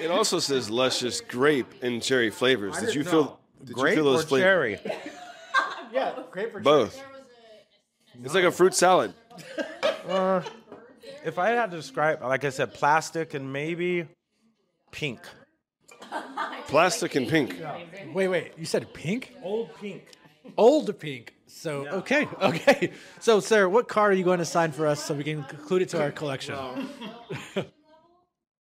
[0.05, 2.79] It also says luscious grape and cherry flavors.
[2.79, 3.41] Did you feel?
[3.65, 4.81] Did grape you feel those or flavors?
[4.81, 5.01] cherry?
[5.93, 6.65] Yeah, grapefruit.
[6.65, 7.01] Both.
[8.25, 9.15] It's like a fruit salad.
[10.09, 10.43] Uh,
[11.25, 14.09] if I had to describe, like I said, plastic and maybe
[14.91, 15.21] pink.
[16.67, 17.63] Plastic and pink.
[18.13, 18.53] Wait, wait.
[18.59, 19.35] You said pink?
[19.41, 20.09] Old pink.
[20.57, 21.33] Old pink.
[21.47, 22.91] So okay, okay.
[23.21, 25.83] So, sir, what card are you going to sign for us so we can include
[25.83, 26.57] it to our collection?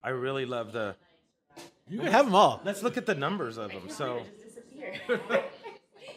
[0.03, 0.95] I really love the.
[1.89, 2.61] You can have them all.
[2.63, 3.89] Let's look at the numbers of them.
[3.89, 4.23] So,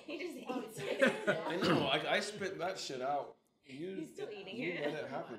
[0.06, 1.40] he just hates oh, it.
[1.48, 1.86] I know.
[1.86, 3.34] I, I spit that shit out.
[3.66, 4.92] You, He's still eating you it.
[4.92, 5.38] let it happen.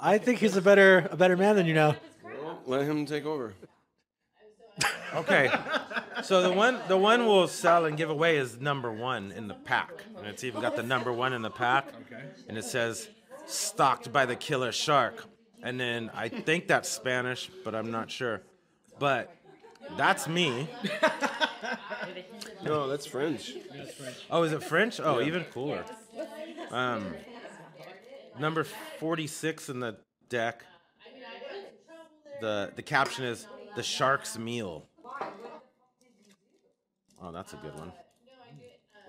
[0.00, 1.94] I think he's a better a better man than you know.
[2.24, 3.54] Well, let him take over.
[5.14, 5.50] okay.
[6.24, 9.54] So the one the one we'll sell and give away is number one in the
[9.54, 11.88] pack, and it's even got the number one in the pack.
[12.06, 12.22] Okay.
[12.48, 13.08] And it says
[13.46, 15.26] "stalked by the killer shark,"
[15.62, 18.42] and then I think that's Spanish, but I'm not sure.
[19.02, 19.34] But
[19.98, 20.68] that's me.
[22.64, 23.54] No, that's French.
[24.30, 25.00] Oh, is it French?
[25.00, 25.26] Oh, Yeah.
[25.26, 25.84] even cooler.
[26.70, 27.12] Um,
[28.38, 28.62] number
[29.00, 29.96] 46 in the
[30.28, 30.64] deck.
[32.40, 34.86] The the caption is the shark's meal.
[37.20, 37.92] Oh, that's a good one.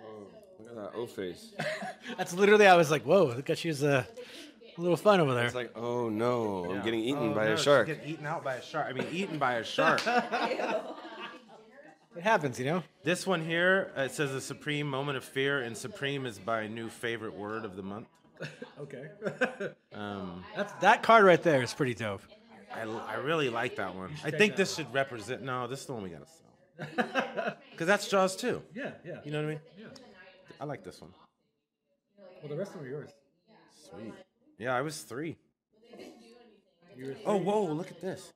[0.04, 0.28] Oh,
[0.60, 1.52] look at that O face.
[2.18, 2.66] That's literally.
[2.66, 4.04] I was like, whoa, look at she's uh,
[4.78, 5.45] a little fun over there.
[5.45, 7.88] It's like, oh no, I'm getting eaten Oh, by no, a shark.
[7.88, 8.88] Getting eaten out by a shark.
[8.89, 10.01] I mean, eaten by a shark.
[12.15, 12.84] It happens, you know.
[13.03, 16.67] this one here uh, it says a supreme moment of fear, and supreme is my
[16.67, 18.07] new favorite word of the month.
[18.80, 19.05] Okay.
[19.93, 22.24] Um, That's that card right there is pretty dope.
[22.74, 24.11] I, I really like that one.
[24.24, 25.43] I think that this should represent.
[25.43, 27.55] No, this is the one we gotta sell.
[27.71, 28.61] Because that's Jaws too.
[28.76, 29.17] Yeah, yeah.
[29.24, 29.59] You know what I mean?
[29.78, 29.86] Yeah.
[30.59, 31.11] I like this one.
[32.17, 33.11] Well, the rest of them are yours.
[33.89, 34.13] Sweet.
[34.64, 35.36] Yeah, I was three.
[37.26, 38.32] Oh, whoa, look at this.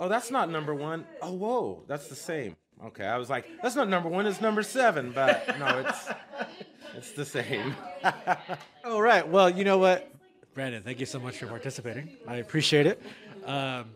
[0.00, 1.04] Oh, that's not number one.
[1.20, 2.56] Oh, whoa, that's the same.
[2.82, 6.08] Okay, I was like, that's not number one, it's number seven, but no, it's
[6.96, 7.76] it's the same.
[8.86, 9.28] All right.
[9.28, 10.10] Well, you know what,
[10.54, 10.82] Brandon?
[10.82, 12.16] Thank you so much for participating.
[12.26, 13.02] I appreciate it.
[13.44, 13.90] Um,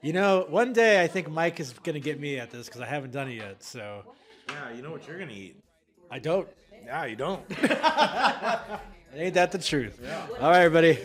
[0.00, 2.86] you know, one day I think Mike is gonna get me at this because I
[2.86, 3.62] haven't done it yet.
[3.62, 4.02] So
[4.48, 5.62] yeah, you know what you're gonna eat.
[6.10, 6.48] I don't.
[6.86, 7.42] Yeah, you don't.
[9.14, 10.00] Ain't that the truth?
[10.40, 10.98] All right, everybody.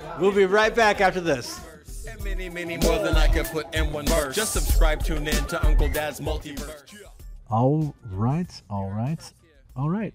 [0.20, 1.58] we'll be right back after this.
[2.06, 4.36] And many, many more than I could put in one verse.
[4.36, 6.92] Just subscribe, tune in to Uncle Dad's Multiverse.
[7.48, 8.50] All right.
[8.68, 9.32] All right.
[9.74, 10.12] All right.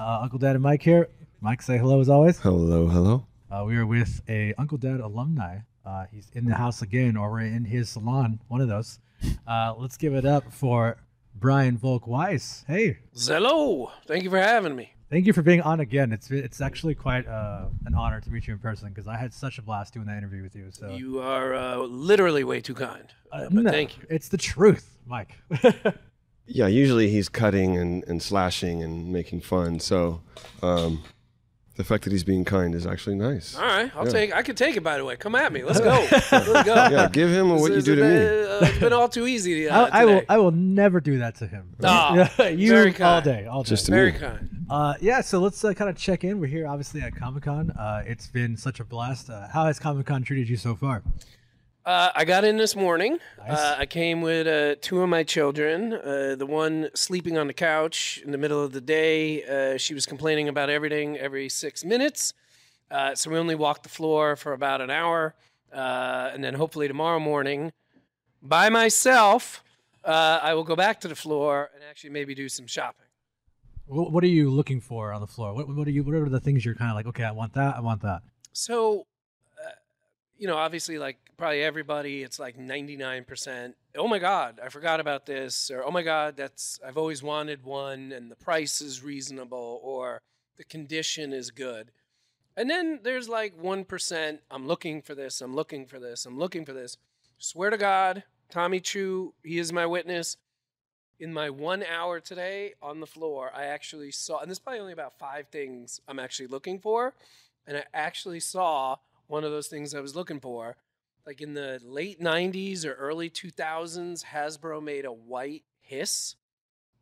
[0.00, 1.08] Uh, Uncle Dad and Mike here.
[1.42, 2.38] Mike, say hello as always.
[2.38, 3.26] Hello, hello.
[3.50, 5.58] Uh, we are with a Uncle Dad alumni.
[5.84, 8.98] Uh, he's in the house again, or we're in his salon, one of those.
[9.46, 10.96] Uh, let's give it up for
[11.34, 12.64] Brian Volk Weiss.
[12.66, 13.90] Hey, Hello.
[14.06, 14.92] Thank you for having me.
[15.10, 16.12] Thank you for being on again.
[16.12, 19.32] It's it's actually quite uh, an honor to meet you in person because I had
[19.32, 20.68] such a blast doing that interview with you.
[20.70, 23.04] So You are uh, literally way too kind.
[23.32, 24.04] Uh, but no, thank you.
[24.10, 25.36] It's the truth, Mike.
[26.50, 29.80] Yeah, usually he's cutting and, and slashing and making fun.
[29.80, 30.22] So
[30.62, 31.04] um,
[31.76, 33.54] the fact that he's being kind is actually nice.
[33.54, 34.12] All right, I'll Yeah.
[34.12, 34.34] take.
[34.34, 34.82] I can take it.
[34.82, 35.62] By the way, come at me.
[35.62, 35.90] Let's go.
[36.10, 36.74] Let's go.
[36.90, 38.66] Yeah, give him what you do is- to me.
[38.66, 39.68] uh, it's been all too easy.
[39.68, 40.22] Uh, I, I will.
[40.30, 41.74] I will never do that to him.
[41.84, 43.68] Aw, you very all day, all day.
[43.68, 44.18] Just to Very me.
[44.18, 44.57] kind.
[44.70, 46.38] Uh, yeah, so let's uh, kind of check in.
[46.38, 47.70] We're here, obviously, at Comic Con.
[47.70, 49.30] Uh, it's been such a blast.
[49.30, 51.02] Uh, how has Comic Con treated you so far?
[51.86, 53.18] Uh, I got in this morning.
[53.38, 53.58] Nice.
[53.58, 55.94] Uh, I came with uh, two of my children.
[55.94, 59.42] Uh, the one sleeping on the couch in the middle of the day.
[59.44, 62.34] Uh, she was complaining about everything every six minutes.
[62.90, 65.34] Uh, so we only walked the floor for about an hour.
[65.72, 67.72] Uh, and then hopefully tomorrow morning,
[68.42, 69.64] by myself,
[70.04, 73.07] uh, I will go back to the floor and actually maybe do some shopping.
[73.88, 75.54] What, are you looking for on the floor?
[75.54, 76.04] What, what are you?
[76.04, 77.06] What are the things you're kind of like?
[77.06, 77.76] Okay, I want that.
[77.76, 78.20] I want that.
[78.52, 79.06] So,
[79.64, 79.70] uh,
[80.36, 83.72] you know, obviously, like probably everybody, it's like 99%.
[83.96, 85.70] Oh my God, I forgot about this.
[85.70, 90.20] Or, oh my God, that's, I've always wanted one and the price is reasonable or
[90.58, 91.92] the condition is good.
[92.56, 96.64] And then there's like 1%, I'm looking for this, I'm looking for this, I'm looking
[96.64, 96.96] for this.
[97.38, 100.36] Swear to God, Tommy Chu, he is my witness.
[101.20, 104.92] In my one hour today on the floor, I actually saw, and there's probably only
[104.92, 107.14] about five things I'm actually looking for
[107.68, 108.96] and I actually saw
[109.26, 110.76] one of those things I was looking for.
[111.26, 116.34] Like in the late 90s or early 2000s, Hasbro made a white hiss,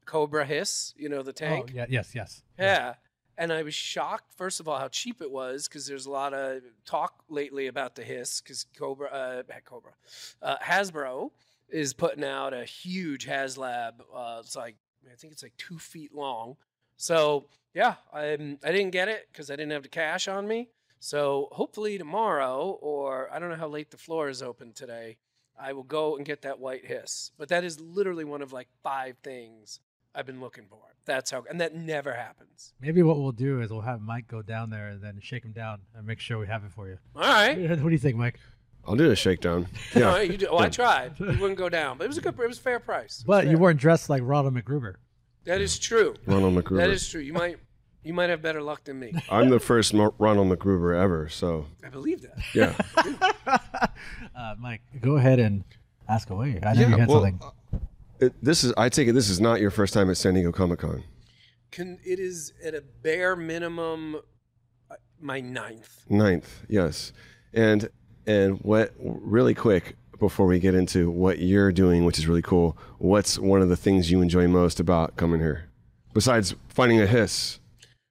[0.05, 1.71] Cobra hiss, you know, the tank.
[1.71, 1.87] Oh, yeah.
[1.89, 2.14] Yes.
[2.14, 2.43] Yes.
[2.59, 2.95] Yeah.
[3.39, 6.35] And I was shocked, first of all, how cheap it was because there's a lot
[6.35, 9.93] of talk lately about the hiss because Cobra, uh, Cobra,
[10.43, 11.31] uh, Hasbro
[11.69, 14.01] is putting out a huge HasLab.
[14.14, 14.77] Uh, it's like,
[15.11, 16.57] I think it's like two feet long.
[16.97, 20.71] So yeah, I, I didn't get it because I didn't have the cash on me.
[20.99, 25.19] So hopefully tomorrow, or I don't know how late the floor is open today,
[25.59, 27.31] I will go and get that white hiss.
[27.39, 29.81] But that is literally one of like five things
[30.14, 30.79] I've been looking for.
[31.05, 32.73] That's how, and that never happens.
[32.81, 35.53] Maybe what we'll do is we'll have Mike go down there and then shake him
[35.53, 36.99] down and make sure we have it for you.
[37.14, 37.57] All right.
[37.71, 38.41] What do you think, Mike?
[38.87, 39.66] I'll do a shakedown.
[39.95, 40.07] Yeah.
[40.09, 41.12] right, you do, well, I tried.
[41.20, 42.39] It wouldn't go down, but it was a good.
[42.39, 43.20] It was a fair price.
[43.20, 44.95] It was But you weren't dressed like Ronald McGruber.
[45.45, 46.14] That is true.
[46.26, 46.78] Ronald McGruber.
[46.78, 47.20] That is true.
[47.20, 47.57] You might,
[48.03, 49.12] you might have better luck than me.
[49.30, 52.39] I'm the first Mo- Ronald McGruber ever, so I believe that.
[52.55, 52.74] yeah.
[54.37, 55.64] Uh, Mike, go ahead and
[56.09, 56.61] ask away.
[56.62, 57.41] I know Yeah, you had well, something.
[58.20, 58.72] It, this is.
[58.76, 61.03] I take it this is not your first time at San Diego Comic Con.
[61.70, 64.16] Can it is at a bare minimum
[64.91, 66.05] uh, my ninth.
[66.09, 67.12] Ninth, yes.
[67.55, 67.89] And
[68.27, 72.77] and what really quick before we get into what you're doing, which is really cool.
[72.99, 75.68] What's one of the things you enjoy most about coming here,
[76.14, 77.61] besides finding a hiss?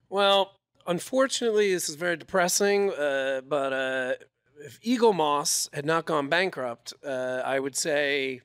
[0.09, 0.51] Well,
[0.87, 2.91] unfortunately, this is very depressing.
[2.91, 4.13] Uh, but uh,
[4.59, 8.41] if Eaglemoss had not gone bankrupt, uh, I would say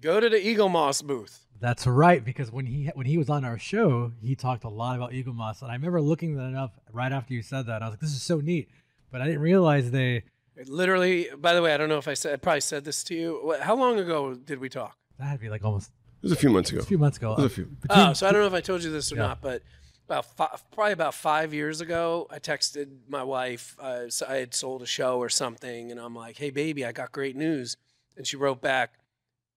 [0.00, 1.46] go to the Eaglemoss booth.
[1.60, 4.96] That's right, because when he when he was on our show, he talked a lot
[4.96, 7.76] about Eaglemoss, and I remember looking that up right after you said that.
[7.76, 8.68] And I was like, "This is so neat,"
[9.10, 10.24] but I didn't realize they.
[10.56, 13.02] It literally, by the way, I don't know if I said, I probably said this
[13.04, 13.56] to you.
[13.60, 14.96] How long ago did we talk?
[15.18, 15.90] That had to be like almost
[16.22, 16.80] It was a few months ago.
[16.80, 17.32] a few months ago.
[17.32, 17.70] It was a few.
[17.90, 19.22] Oh, so I don't know if I told you this or Yeah.
[19.22, 19.62] not, but
[20.06, 23.76] about five, probably about five years ago, I texted my wife.
[23.80, 26.92] Uh, so I had sold a show or something, and I'm like, "Hey, baby, I
[26.92, 27.76] got great news,"
[28.16, 28.94] and she wrote back,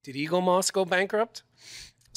[0.04, 1.44] "Did Eaglemoss go bankrupt?"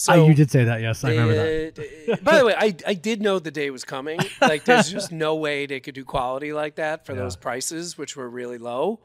[0.09, 0.81] Ah, you did say that.
[0.81, 1.79] Yes, I remember that.
[2.13, 4.19] Uh, by the way, I, I did know the day was coming.
[4.41, 7.19] Like, there's just no way they could do quality like that for Yeah.
[7.21, 9.01] those prices, which were really low.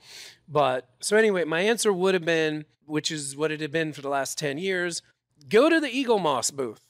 [0.47, 4.01] But so anyway, my answer would have been, which is what it had been for
[4.01, 5.01] the last 10 years
[5.49, 6.81] go to the Eaglemoss booth.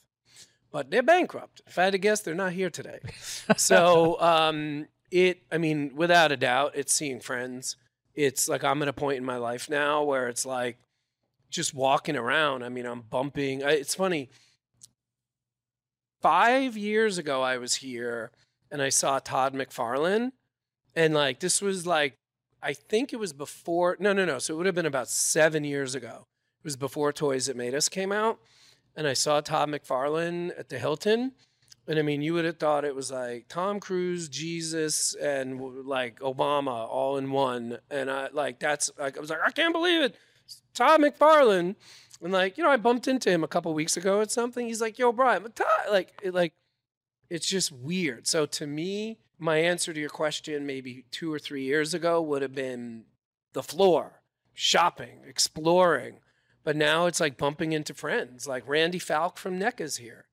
[0.71, 1.61] But they're bankrupt.
[1.67, 2.99] If I had to guess, they're not here today.
[3.57, 7.77] so, um, it, I mean, without a doubt, it's seeing friends.
[8.13, 10.77] It's like I'm at a point in my life now where it's like,
[11.55, 12.63] just walking around.
[12.63, 13.61] I mean, I'm bumping.
[13.61, 14.29] It's funny.
[16.21, 18.31] Five years ago, I was here
[18.71, 20.31] and I saw Todd McFarlane,
[20.95, 22.17] and like this was like,
[22.61, 23.95] I think it was before.
[23.99, 24.39] No, no, no.
[24.39, 26.25] So it would have been about seven years ago.
[26.59, 28.39] It was before Toys That Made Us came out,
[28.95, 31.33] and I saw Todd McFarlane at the Hilton.
[31.87, 36.19] And I mean, you would have thought it was like Tom Cruise, Jesus, and like
[36.19, 37.77] Obama all in one.
[37.91, 40.15] And I like that's like I was like, I can't believe it.
[40.73, 41.75] Todd McFarlane.
[42.21, 44.67] And like, you know, I bumped into him a couple weeks ago at something.
[44.67, 46.53] He's like, yo, Brian, Todd, like, it, like,
[47.29, 48.27] it's just weird.
[48.27, 52.41] So to me, my answer to your question maybe two or three years ago would
[52.41, 53.03] have been
[53.53, 54.21] the floor,
[54.53, 56.19] shopping, exploring.
[56.63, 60.25] But now it's like bumping into friends, like Randy Falk from NECA's here.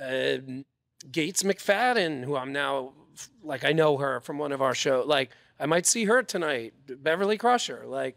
[0.00, 0.64] Um,
[1.10, 2.92] Gates McFadden, who I'm now,
[3.42, 5.06] like, I know her from one of our shows.
[5.06, 5.30] Like,
[5.60, 6.74] I might see her tonight.
[6.86, 7.84] Beverly Crusher.
[7.86, 8.16] Like,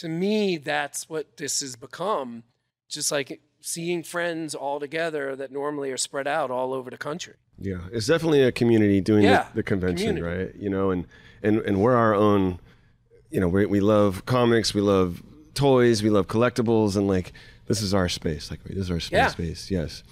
[0.00, 2.42] to me, that's what this has become.
[2.88, 7.34] Just like seeing friends all together that normally are spread out all over the country.
[7.60, 10.44] Yeah, it's definitely a community doing Yeah, the, the convention, community.
[10.44, 10.54] right?
[10.56, 11.06] You know, and
[11.42, 12.60] and and we're our own.
[13.30, 15.22] You know, we we love comics, we love
[15.54, 17.32] toys, we love collectibles, and like
[17.66, 18.50] this is our space.
[18.50, 19.16] Like this is our space.
[19.18, 19.28] Yeah.
[19.28, 20.02] Space, yes.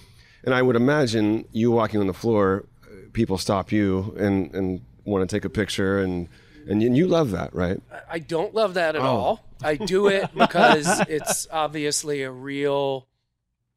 [0.45, 4.81] And I would imagine you walking on the floor, uh, people stop you and and
[5.05, 6.29] want to take a picture, and
[6.69, 7.81] and you, you love that, right?
[7.93, 9.05] I- I don't love that at Oh.
[9.05, 9.45] all.
[9.63, 13.07] I do it because it's obviously a real.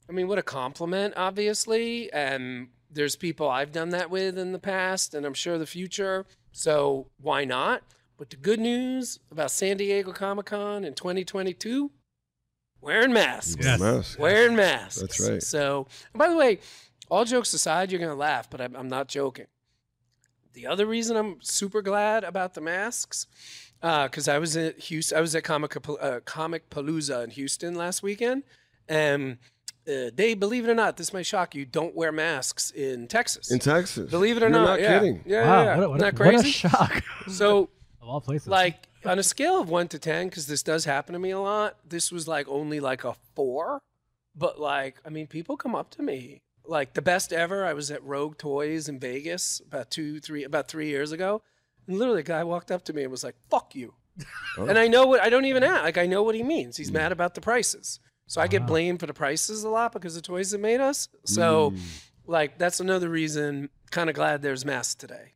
[0.09, 2.11] I mean, what a compliment, obviously.
[2.11, 6.25] And there's people I've done that with in the past, and I'm sure the future.
[6.51, 7.83] So why not?
[8.17, 11.91] But the good news about San Diego Comic Con in 2022,
[12.81, 13.55] wearing masks.
[13.63, 13.79] Yes.
[13.79, 14.17] Masks.
[14.17, 14.99] Wearing masks.
[14.99, 15.41] That's right.
[15.43, 16.59] So, by the way,
[17.09, 19.45] all jokes aside, you're going to laugh, but I'm, I'm not joking.
[20.59, 23.27] The other reason I'm super glad about the masks,
[23.81, 28.43] because I was at Houston, I was at Comic uh, Comicpalooza in Houston last weekend,
[28.89, 29.37] and
[29.87, 33.51] uh, they, believe it or not, this may shock you, don't wear masks in Texas.
[33.51, 34.99] In Texas, Believe it or You're not, not yeah.
[34.99, 35.23] kidding.
[35.25, 35.75] Yeah, Wow, yeah, yeah.
[35.77, 37.03] what a- what a- Isn't that what a shock.
[37.29, 37.69] So,
[38.01, 38.49] Of all places.
[38.49, 41.39] like on a scale of one to ten, because this does happen to me a
[41.39, 41.77] lot.
[41.87, 43.79] This was like only like a four,
[44.35, 47.65] but like I mean, people come up to me like the best ever.
[47.65, 51.41] I was at Rogue Toys in Vegas about two, three, about three years ago,
[51.87, 53.93] and literally a guy walked up to me and was like, "Fuck you,"
[54.57, 55.83] and I know what I don't even ask.
[55.83, 56.77] Like I know what he means.
[56.77, 56.95] He's hmm.
[56.95, 57.99] mad about the prices.
[58.27, 58.65] So I get ah.
[58.65, 61.09] blamed for the prices a lot because the toys that made us.
[61.25, 61.77] So, hmm.
[62.27, 63.69] like that's another reason.
[63.91, 65.33] Kind of glad there's masks today.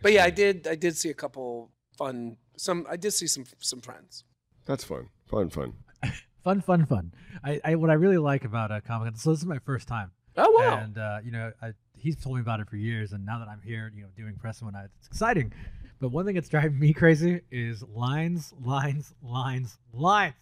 [0.00, 0.68] But yeah, I did.
[0.68, 2.36] I did see a couple fun.
[2.56, 4.24] Some I did see some some friends.
[4.64, 5.74] That's fun, fun, fun.
[6.44, 7.12] fun, fun, fun.
[7.42, 9.16] I, I what I really like about uh, a Comic Con.
[9.16, 10.12] So this is my first time.
[10.36, 10.78] Oh wow!
[10.78, 13.48] And uh, you know, I, he's told me about it for years, and now that
[13.48, 15.52] I'm here, you know, doing press and whatnot, it's exciting.
[16.00, 20.34] But one thing that's driving me crazy is lines, lines, lines, lines.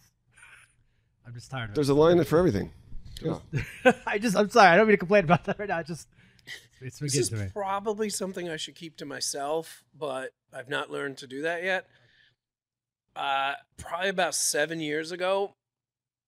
[1.25, 1.75] I'm just tired of it.
[1.75, 2.71] There's a line for everything.
[4.05, 4.67] I just, I'm sorry.
[4.69, 5.77] I don't mean to complain about that right now.
[5.77, 6.07] I just,
[6.81, 7.47] it's This is to me.
[7.53, 11.87] probably something I should keep to myself, but I've not learned to do that yet.
[13.15, 15.53] Uh, probably about seven years ago,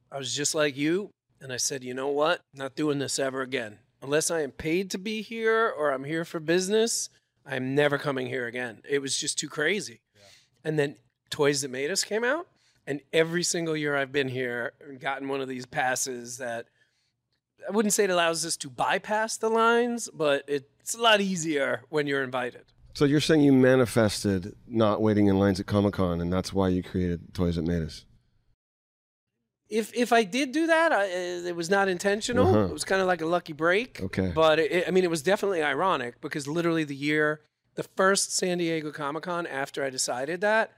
[0.10, 1.10] I was just like you,
[1.42, 2.42] and I said, you know what?
[2.54, 3.80] Not doing this ever again.
[4.02, 7.10] Unless I am paid to be here or I'm here for business,
[7.46, 8.82] I'm never coming here again.
[8.88, 10.02] It was just too crazy.
[10.64, 10.98] And then
[11.30, 12.48] Toys That Made Us came out,
[12.86, 16.68] and every single year I've been here and gotten one of these passes that
[17.68, 21.84] I wouldn't say it allows us to bypass the lines, but it's a lot easier
[21.90, 22.64] when you're invited.
[22.94, 26.70] So you're saying you manifested not waiting in lines at Comic Con, and that's why
[26.70, 28.06] you created Toys That Made Us.
[29.70, 32.48] If if I did do that, I, uh, it was not intentional.
[32.48, 32.66] Uh-huh.
[32.66, 34.02] It was kind of like a lucky break.
[34.02, 34.32] Okay.
[34.34, 37.42] But it, I mean, it was definitely ironic because literally the year,
[37.76, 40.72] the first San Diego Comic Con after I decided that,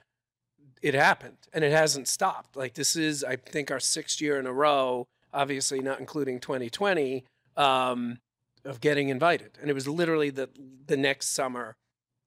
[0.81, 2.55] it happened and it hasn't stopped.
[2.55, 5.07] Like this is, I think, our sixth year in a row.
[5.31, 7.23] Obviously, not including 2020,
[7.55, 8.17] um,
[8.65, 10.49] of getting invited, and it was literally the
[10.87, 11.75] the next summer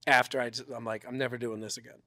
[0.06, 0.50] after I.
[0.50, 1.98] Just, I'm like, I'm never doing this again.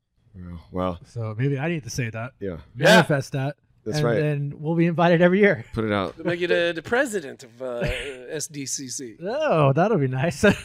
[0.71, 2.33] Well, So maybe I need to say that.
[2.39, 2.57] Yeah.
[2.75, 3.55] Manifest that.
[3.85, 4.17] That's and right.
[4.21, 5.63] And we'll be invited every year.
[5.73, 6.17] Put it out.
[6.25, 7.81] Make you the, the president of uh,
[8.33, 9.17] SDCC.
[9.23, 10.43] Oh, that'll be nice.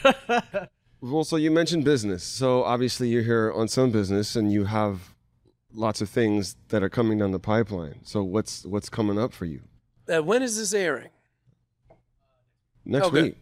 [1.03, 2.23] Well, so you mentioned business.
[2.23, 5.15] So obviously you're here on some business, and you have
[5.73, 8.01] lots of things that are coming down the pipeline.
[8.03, 9.61] So what's what's coming up for you
[10.07, 11.09] Uh, when is this airing?
[12.85, 13.21] next Okay.
[13.23, 13.37] week?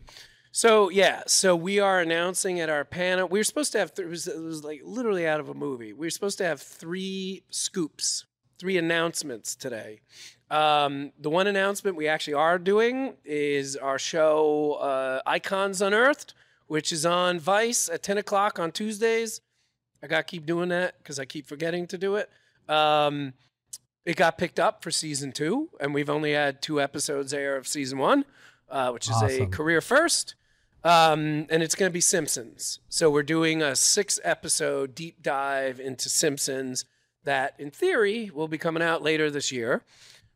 [0.53, 3.27] So yeah, so we are announcing at our panel.
[3.27, 3.93] We were supposed to have.
[3.93, 5.91] Th- it, was, it was like literally out of a movie.
[5.91, 8.23] We were supposed to have three scoops,
[8.59, 10.01] three announcements today.
[10.51, 16.33] Um, the one announcement we actually are doing is our show uh, Icons Unearthed,
[16.67, 19.41] which is on Vice at ten o'clock on Tuesdays.
[20.03, 22.29] I got to keep doing that because I keep forgetting to do it.
[22.67, 23.33] Um,
[24.05, 27.67] it got picked up for season two, and we've only had two episodes air of
[27.67, 28.25] season one,
[28.69, 30.35] uh, which is a career first.
[30.83, 32.79] Um, and it's going to be Simpsons.
[32.87, 36.85] So we're doing a six episode deep dive into Simpsons
[37.29, 39.83] that, in theory, will be coming out later this year.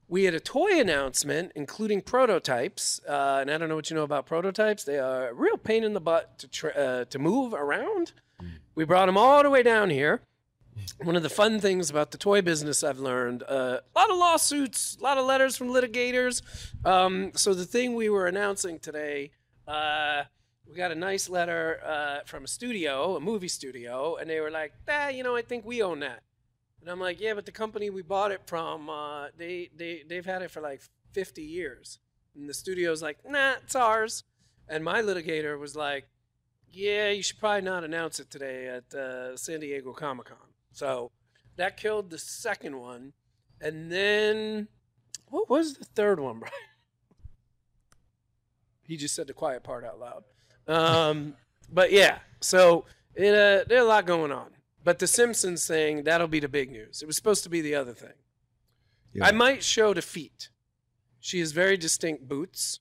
[0.08, 4.04] We had a toy announcement, including prototypes, uh, and I don't know what you know
[4.04, 4.84] about prototypes.
[4.84, 8.12] They are a real pain in the butt to tr- uh, to move around.
[8.76, 10.22] We brought them all the way down here.
[11.02, 14.18] One of the fun things about the toy business I've learned uh, a lot of
[14.18, 16.44] lawsuits, a lot of letters from litigators.
[16.86, 19.32] Um, so the thing we were announcing today,
[19.68, 20.24] uh,
[20.70, 24.52] we got a nice letter uh, from a studio, a movie studio, and they were
[24.52, 26.22] like, "Ah, you know, I think we own that."
[26.84, 30.26] And I'm like, "Yeah, but the company we bought it from, uh, they they they've
[30.26, 30.82] had it for like
[31.14, 32.00] 50 years."
[32.36, 34.26] And the studio's like, "Nah, it's ours."
[34.68, 36.06] And my litigator was like,
[36.74, 40.38] yeah, you should probably not announce it today at uh, San Diego Comic Con.
[40.72, 41.12] So
[41.56, 43.14] that killed the second one.
[43.62, 44.68] And then,
[45.30, 46.52] what was the third one, Brian?
[48.86, 50.24] He just said the quiet part out loud.
[50.68, 51.36] Um,
[51.72, 54.50] but yeah, so it, uh, there's a lot going on.
[54.84, 57.02] But the Simpsons thing, that'll be the big news.
[57.02, 58.14] It was supposed to be the other thing.
[59.22, 60.50] I might show the feet.
[61.20, 62.80] She has very distinct boots.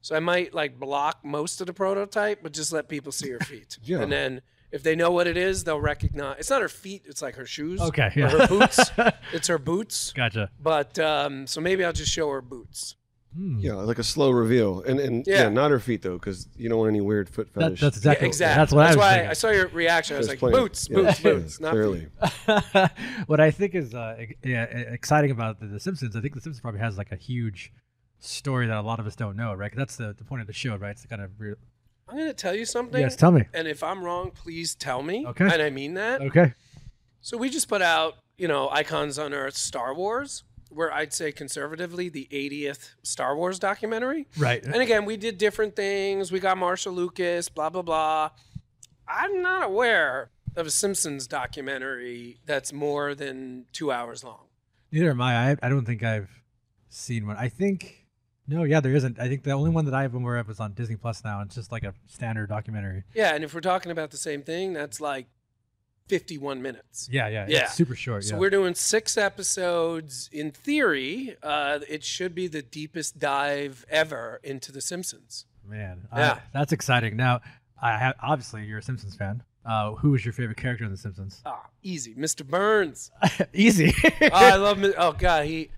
[0.00, 3.38] So I might like block most of the prototype, but just let people see her
[3.44, 3.78] feet.
[3.82, 4.00] Yeah.
[4.00, 6.36] And then if they know what it is, they'll recognize.
[6.40, 7.80] It's not her feet; it's like her shoes.
[7.80, 8.28] Okay, or yeah.
[8.28, 8.90] her boots.
[9.32, 10.12] it's her boots.
[10.12, 10.50] Gotcha.
[10.60, 12.96] But um, so maybe I'll just show her boots.
[13.36, 15.48] Yeah, like a slow reveal, and and yeah, Yeah.
[15.48, 17.80] not her feet though, because you don't want any weird foot That- fetish.
[17.80, 18.60] that's exactly- Yeah, exactly.
[18.60, 19.30] that's what I was why thinking.
[19.30, 20.14] I saw your reaction.
[20.14, 21.60] I was There's like, plenty- boots, yeah, boots, yeah, boots.
[21.60, 22.06] Not clearly.
[23.26, 26.60] what I think is uh, yeah, exciting about the, the Simpsons, I think the Simpsons
[26.60, 27.72] probably has like a huge
[28.18, 29.70] story that a lot of us don't know, right?
[29.70, 30.90] 'Cause that's the, the point of the show, right?
[30.92, 31.54] It's to kind of re-
[32.08, 33.00] I'm going to tell you something.
[33.00, 33.44] Yes, tell me.
[33.54, 35.26] And if I'm wrong, please tell me.
[35.26, 35.44] Okay.
[35.50, 36.20] And I mean that.
[36.20, 36.52] okay.
[37.22, 40.44] So we just put out, you know, Icons Unearthed Star Wars,
[40.74, 44.26] where I'd say conservatively the 80th Star Wars documentary.
[44.36, 44.64] Right.
[44.64, 46.32] And again, we did different things.
[46.32, 48.30] We got Marcia Lucas, blah, blah, blah.
[49.06, 54.46] I'm not aware of a Simpsons documentary that's more than two hours long.
[54.92, 55.50] Neither am I.
[55.50, 55.56] I.
[55.62, 56.30] I don't think I've
[56.88, 57.36] seen one.
[57.36, 58.04] I think
[58.46, 59.18] no, yeah, there isn't.
[59.18, 61.40] I think the only one that I've been aware of is on Disney Plus now.
[61.40, 63.04] It's just like a standard documentary.
[63.14, 63.34] Yeah.
[63.34, 65.26] And if we're talking about the same thing, that's like
[66.08, 67.08] 51 minutes.
[67.10, 67.64] Yeah, yeah, Yeah.
[67.64, 68.24] it's super short.
[68.24, 68.40] So yeah.
[68.40, 70.28] we're doing six episodes.
[70.32, 75.46] In theory, uh, it should be the deepest dive ever into The Simpsons.
[75.66, 76.32] Man, Yeah.
[76.34, 77.16] I- that's exciting.
[77.16, 77.40] Now,
[77.80, 79.42] I ha- obviously you're a Simpsons fan.
[79.64, 81.40] Uh, who was your favorite character in The Simpsons?
[81.46, 82.46] Ah, easy, Mr.
[82.46, 83.10] Burns.
[83.54, 83.94] Easy.
[84.04, 84.76] oh, I love.
[84.80, 85.70] Mi- Oh God, he,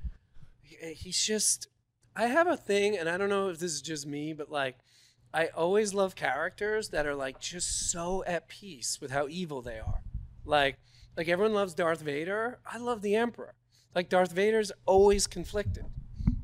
[0.62, 1.68] he he's just.
[2.16, 4.76] I have a thing, and I don't know if this is just me, but like,
[5.32, 9.78] I always love characters that are like just so at peace with how evil they
[9.78, 10.00] are.
[10.46, 10.78] Like,
[11.16, 12.58] like everyone loves Darth Vader.
[12.70, 13.54] I love the Emperor.
[13.94, 15.84] Like Darth Vader's always conflicted,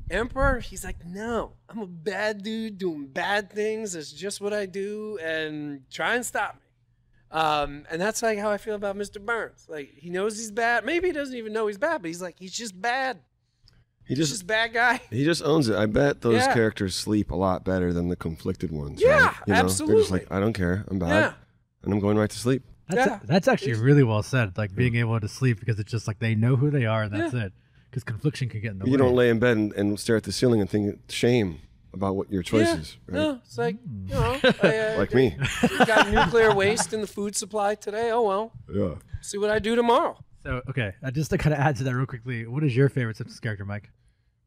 [0.09, 3.95] Emperor, he's like, no, I'm a bad dude doing bad things.
[3.95, 6.59] It's just what I do, and try and stop me.
[7.39, 9.19] Um, and that's like how I feel about Mr.
[9.23, 9.65] Burns.
[9.69, 10.85] Like he knows he's bad.
[10.85, 13.19] Maybe he doesn't even know he's bad, but he's like, he's just bad.
[14.05, 14.99] He He's just just a bad guy.
[15.09, 15.75] he just owns it.
[15.77, 16.53] I bet those Yeah.
[16.53, 19.01] characters sleep a lot better than the conflicted ones.
[19.01, 19.35] Yeah, right?
[19.47, 19.67] you know?
[19.69, 20.83] They're just like, I don't care.
[20.89, 21.33] I'm bad, Yeah.
[21.83, 22.63] and I'm going right to sleep.
[22.89, 23.19] That's, Yeah.
[23.23, 24.57] that's actually really well said.
[24.57, 27.13] Like being able to sleep because it's just like they know who they are and
[27.13, 27.53] that's it.
[27.89, 28.93] Because confliction can get in the You way.
[28.93, 31.59] You don't lay in bed and, and stare at the ceiling and think shame
[31.93, 32.97] about what your choices.
[33.07, 33.23] Yeah, right?
[33.23, 33.77] no, it's like
[34.07, 35.37] you know, I, uh, Like me.
[35.69, 38.09] we got nuclear waste in the food supply today.
[38.11, 38.95] Oh well, Yeah.
[39.21, 40.17] see what I do tomorrow.
[40.43, 42.89] So okay, uh, just to kind of add to that real quickly, what is your
[42.89, 43.91] favorite Simpsons character, Mike?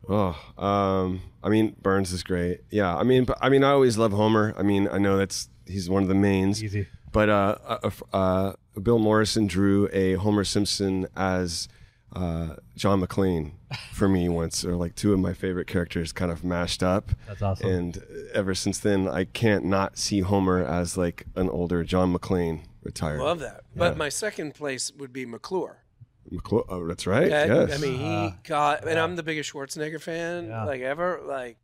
[0.09, 2.61] Oh, um, I mean, Burns is great.
[2.70, 4.55] Yeah, I mean, but, I mean, I always love Homer.
[4.57, 6.62] I mean, I know that's he's one of the mains.
[6.62, 6.87] Easy.
[7.13, 11.69] But uh, uh, uh, Bill Morrison drew a Homer Simpson as
[12.15, 13.53] uh, John McClane
[13.93, 17.13] for me once, or like two of my favorite characters kind of mashed up.
[17.27, 17.69] That's awesome.
[17.71, 18.03] And
[18.35, 23.21] ever since then, I can't not see Homer as like an older John McClane retired.
[23.21, 23.63] Love that.
[23.75, 25.83] But my second place would be McClure.
[26.31, 27.29] McClure, oh, that's right.
[27.31, 27.79] That- yes.
[27.79, 30.65] I mean, he got, and I'm the biggest Schwarzenegger fan Yeah.
[30.65, 31.21] like ever.
[31.25, 31.57] Like,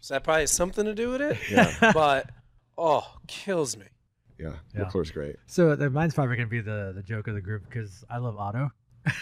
[0.00, 1.38] so that probably has something to do with it.
[1.50, 1.92] Yeah.
[1.94, 2.30] but
[2.78, 3.86] oh, kills me.
[4.38, 4.80] Yeah, Yeah.
[4.84, 5.36] McClure's great.
[5.46, 8.36] So uh, mine's probably gonna be the the joke of the group because I love
[8.38, 8.70] Otto.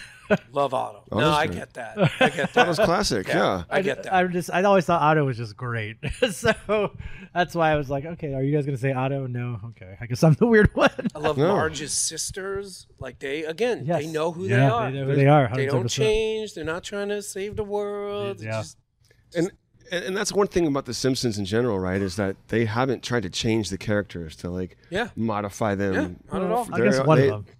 [0.52, 1.02] Love Otto.
[1.10, 1.58] Oh, no, that's I great.
[1.58, 1.98] get that.
[2.20, 2.52] I get that.
[2.52, 3.26] That was classic.
[3.26, 3.64] yeah.
[3.68, 4.14] I get that.
[4.14, 5.96] I just I always thought Otto was just great,
[6.30, 6.92] so
[7.34, 9.26] that's why I was like, okay, are you guys gonna say Otto?
[9.26, 10.90] No, okay, I guess I'm the weird one.
[11.16, 11.48] I love No.
[11.48, 12.86] Marge's sisters.
[13.00, 14.90] Like they again, they know who Yeah, they they are.
[14.92, 16.54] know who they are, They don't change.
[16.54, 18.36] They're not trying to save the world.
[18.36, 18.60] It's Yeah.
[18.62, 18.76] just-
[19.34, 19.50] and
[19.90, 22.00] and and that's one thing about the Simpsons in general, right?
[22.00, 25.08] Is that they haven't tried to change the characters to like Yeah.
[25.16, 25.94] modify them.
[25.94, 26.68] Yeah, not at all.
[26.72, 27.54] I They're- guess one they- of them.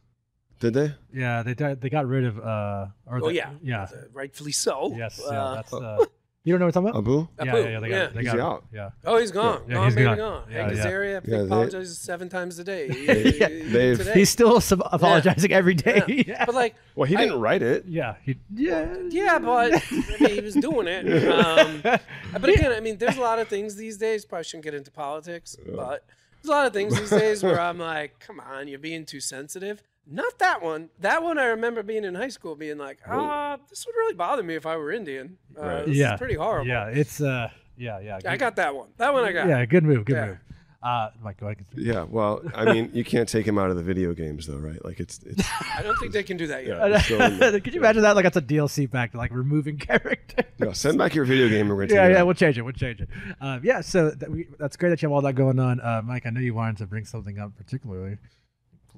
[0.61, 0.95] Did they?
[1.15, 2.87] Yeah, they di- they got rid of uh.
[3.07, 4.93] Or oh the- yeah, yeah, Uh, rightfully so.
[4.95, 5.53] yes, Uh, yeah.
[5.57, 6.05] That's uh.
[6.43, 7.05] You don't know what I'm talking about?
[7.05, 7.29] Apu?
[7.39, 8.07] Yeah, Apu, yeah, yeah, they got, yeah.
[8.15, 8.65] They He's got, out.
[8.73, 8.91] Yeah.
[9.05, 9.63] Oh, he's gone.
[9.69, 10.17] Yeah, gone, he's baby, gone.
[10.17, 10.45] gone.
[10.51, 10.85] Yeah, Hank yeah.
[10.87, 12.87] Azaria, I Yeah, think, they- apologizes seven times a day.
[13.39, 14.13] Yeah, they've- Today.
[14.15, 16.03] He's still sub- apologizing every day.
[16.09, 16.23] Yeah.
[16.27, 16.45] Yeah.
[16.47, 17.85] But like, Well, he I- didn't write it.
[17.87, 21.29] yeah, he, yeah, yeah, but I mean, he was doing it.
[21.29, 24.25] Um, but again, I mean, there's a lot of things these days.
[24.25, 26.07] Probably shouldn't get into politics, but
[26.43, 29.21] there's a lot of things these days where I'm like, come on, you're being too
[29.21, 29.83] sensitive.
[30.07, 30.91] Not that one.
[31.01, 34.43] That one I remember being in high school, being like, ah, this would really bother
[34.43, 35.37] me if I were Indian.
[35.59, 35.87] Uh, Right.
[35.87, 36.67] This yeah, is pretty horrible.
[36.69, 38.19] Yeah, it's uh, yeah, yeah.
[38.27, 38.89] I got that one.
[38.97, 39.49] That one I got.
[39.49, 40.27] Yeah, good move, good Yeah.
[40.27, 40.39] move.
[40.83, 41.59] Uh, Mike, go ahead.
[41.77, 42.05] Yeah.
[42.09, 44.83] Well, I mean, you can't take him out of the video games, though, right?
[44.83, 45.47] Like it's it's.
[45.77, 46.79] I don't think they can do that yet.
[46.79, 47.61] Yeah, it's still in there.
[47.61, 48.17] Could you imagine that?
[48.17, 50.47] Like that's a DLC back to like removing characters.
[50.59, 52.63] No, send back your video game and we're gonna yeah, yeah, we'll change it.
[52.63, 53.11] We'll change it.
[53.43, 56.01] Um, yeah, so that we, that's great that you have all that going on, uh,
[56.03, 56.25] Mike.
[56.25, 58.17] I know you wanted to bring something up particularly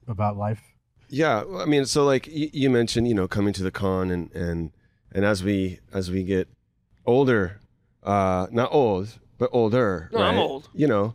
[0.07, 0.63] about life.
[1.13, 4.73] Yeah, I mean, so like you, mentioned, you know, coming to the con and and
[5.13, 6.49] and as we as we get
[7.05, 7.61] older,
[8.03, 10.09] uh, not old, but older.
[10.11, 10.71] No, I'm old.
[10.73, 11.15] You know,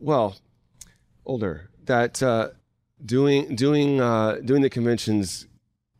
[0.00, 0.36] well,
[1.24, 1.70] older.
[1.84, 2.48] That uh,
[3.04, 5.46] doing doing uh, doing the conventions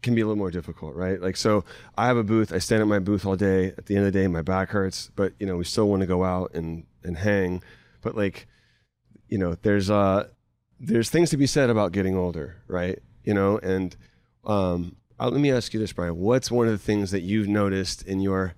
[0.03, 1.23] can be a little more difficult, right?
[1.23, 1.65] Like, so
[1.97, 2.53] I have a booth.
[2.53, 3.69] I stand at my booth all day.
[3.79, 6.01] At the end of the day, my back hurts, but you know, we still want
[6.01, 7.63] to go out and and hang.
[8.01, 8.49] But like,
[9.29, 10.27] you know, there's uh
[10.81, 12.99] there's things to be said about getting older, right?
[13.25, 13.97] You know, and
[14.45, 16.17] um, uh, let me ask you this, Brian.
[16.17, 18.55] What's one of the things that you've noticed in your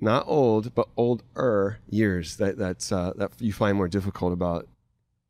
[0.00, 4.68] not old but older years that that's uh, that you find more difficult about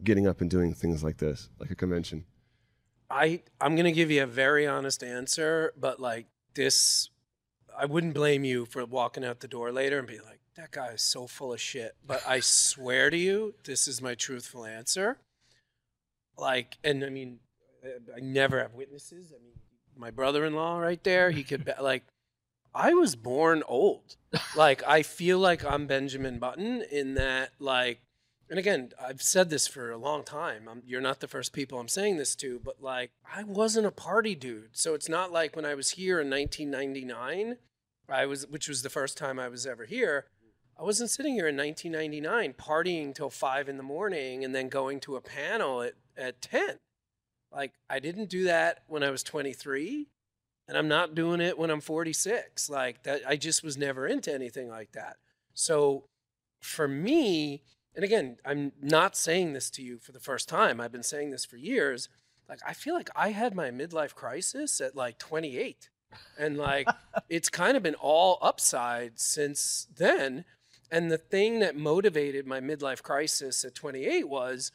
[0.05, 2.25] getting up and doing things like this, like a convention?
[3.11, 7.11] I I'm gonna give you a very honest answer, but like this,
[7.77, 10.89] I wouldn't blame you for walking out the door later and be like, "That guy
[10.89, 15.19] is so full of shit." But I swear to you, this is my truthful answer.
[16.37, 17.41] Like, and I mean,
[17.85, 19.33] I- never have witnesses.
[19.33, 19.55] I mean,
[19.97, 22.05] my brother-in-law right there, he could be, like.
[22.75, 24.17] I was born old.
[24.55, 28.03] Like I feel like I'm Benjamin Button in that like
[28.51, 30.69] and again, I've said this for a long time.
[30.71, 33.91] I'm, you're not the first people I'm saying this to, but like, I wasn't a
[33.91, 34.71] party dude.
[34.73, 37.57] So it's not like when I was here in 1999,
[38.09, 40.27] I was, which was the first time I was ever here.
[40.79, 45.01] I wasn't sitting here in 1999 partying till five in the morning and then going
[45.01, 46.79] to a panel at, at 10.
[47.53, 50.07] Like, I didn't do that when I was 23,
[50.69, 52.69] and I'm not doing it when I'm 46.
[52.69, 55.17] Like, that, I just was never into anything like that.
[55.55, 56.05] So
[56.61, 57.63] for me,
[57.95, 60.81] and again, I'm not saying this to you for the first time.
[60.81, 62.09] I've been saying this for years.
[62.49, 65.89] Like, I feel like I had my midlife crisis at like 28.
[66.39, 66.89] And like,
[67.29, 70.45] it's kind of been all upside since then.
[70.91, 74.73] And the thing that motivated my midlife crisis at 28 was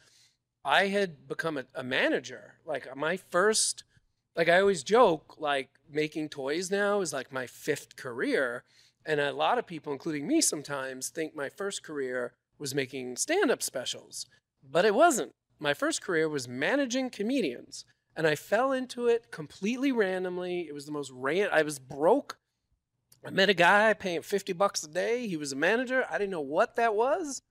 [0.64, 2.53] I had become a, a manager.
[2.64, 3.84] Like, my first,
[4.36, 8.64] like, I always joke, like, making toys now is like my fifth career.
[9.06, 13.50] And a lot of people, including me sometimes, think my first career was making stand
[13.50, 14.26] up specials,
[14.62, 15.34] but it wasn't.
[15.58, 17.84] My first career was managing comedians,
[18.16, 20.66] and I fell into it completely randomly.
[20.68, 21.48] It was the most ran.
[21.52, 22.38] I was broke.
[23.26, 25.26] I met a guy paying 50 bucks a day.
[25.26, 26.04] He was a manager.
[26.10, 27.42] I didn't know what that was.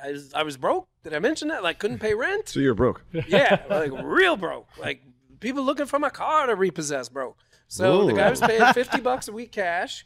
[0.00, 0.88] I was, I was broke.
[1.02, 1.62] Did I mention that?
[1.62, 2.48] Like, couldn't pay rent.
[2.48, 3.02] So you're broke.
[3.28, 4.68] Yeah, like real broke.
[4.78, 5.02] Like
[5.40, 7.36] people looking for my car to repossess, bro.
[7.68, 10.04] So the guy was paying fifty bucks a week cash.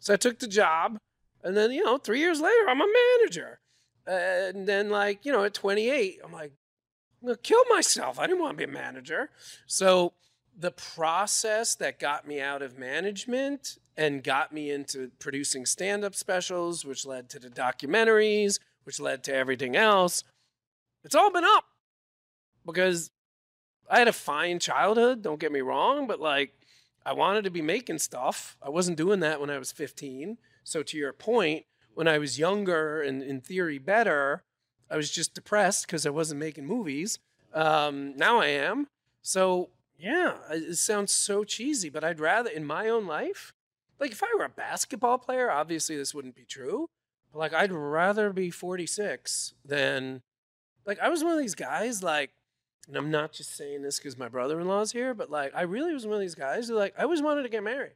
[0.00, 0.98] So I took the job,
[1.44, 2.86] and then you know, three years later, I'm a
[3.20, 3.60] manager.
[4.06, 6.52] And then, like you know, at 28, I'm like,
[7.22, 8.18] I'm gonna kill myself.
[8.18, 9.30] I didn't want to be a manager.
[9.66, 10.14] So
[10.58, 16.84] the process that got me out of management and got me into producing stand-up specials,
[16.84, 18.58] which led to the documentaries,
[18.90, 20.24] which led to everything else.
[21.04, 21.64] It's all been up
[22.66, 23.12] because
[23.88, 26.54] I had a fine childhood, don't get me wrong, but like
[27.06, 28.56] I wanted to be making stuff.
[28.60, 30.38] I wasn't doing that when I was 15.
[30.64, 34.42] So to your point, when I was younger and in theory better,
[34.90, 37.20] I was just depressed because I wasn't making movies.
[37.54, 38.88] Um, now I am.
[39.22, 43.52] So yeah, it sounds so cheesy, but I'd rather in my own life,
[44.00, 46.88] like if I were a basketball player, obviously this wouldn't be true.
[47.34, 50.22] Like I'd rather be 46 than
[50.84, 52.30] like I was one of these guys like
[52.88, 56.06] and I'm not just saying this because my brother-in-law's here, but like I really was
[56.06, 57.92] one of these guys who like I always wanted to get married.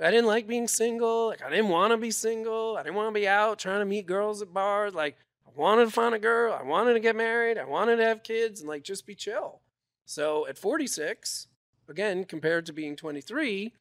[0.00, 1.28] I didn't like being single.
[1.28, 2.76] Like I didn't want to be single.
[2.76, 4.94] I didn't want to be out trying to meet girls at bars.
[4.94, 6.52] Like I wanted to find a girl.
[6.52, 7.58] I wanted to get married.
[7.58, 9.60] I wanted to have kids and like just be chill.
[10.04, 11.46] So at 46,
[11.88, 13.72] again compared to being 23,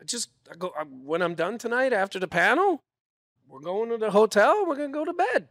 [0.00, 2.80] I just I go I, when I'm done tonight after the panel,
[3.48, 4.64] we're going to the hotel.
[4.66, 5.48] We're gonna go to bed.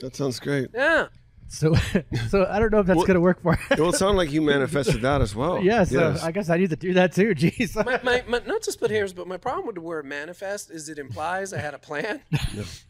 [0.00, 0.68] That sounds great.
[0.74, 1.06] Yeah.
[1.48, 1.74] So,
[2.28, 3.58] so I don't know if that's Well- gonna work for.
[3.78, 5.62] Well, it sounded like you manifested that as well.
[5.62, 6.22] yeah, so Yes.
[6.24, 7.34] I guess I need to do that too.
[7.36, 7.76] Jeez.
[7.84, 10.88] my, my, my, not to split hairs, but my problem with the word manifest is
[10.88, 12.20] it implies I had a plan.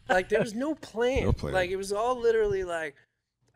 [0.08, 1.24] Like there was no plan.
[1.24, 1.52] No plan.
[1.54, 2.94] Like it was all literally like,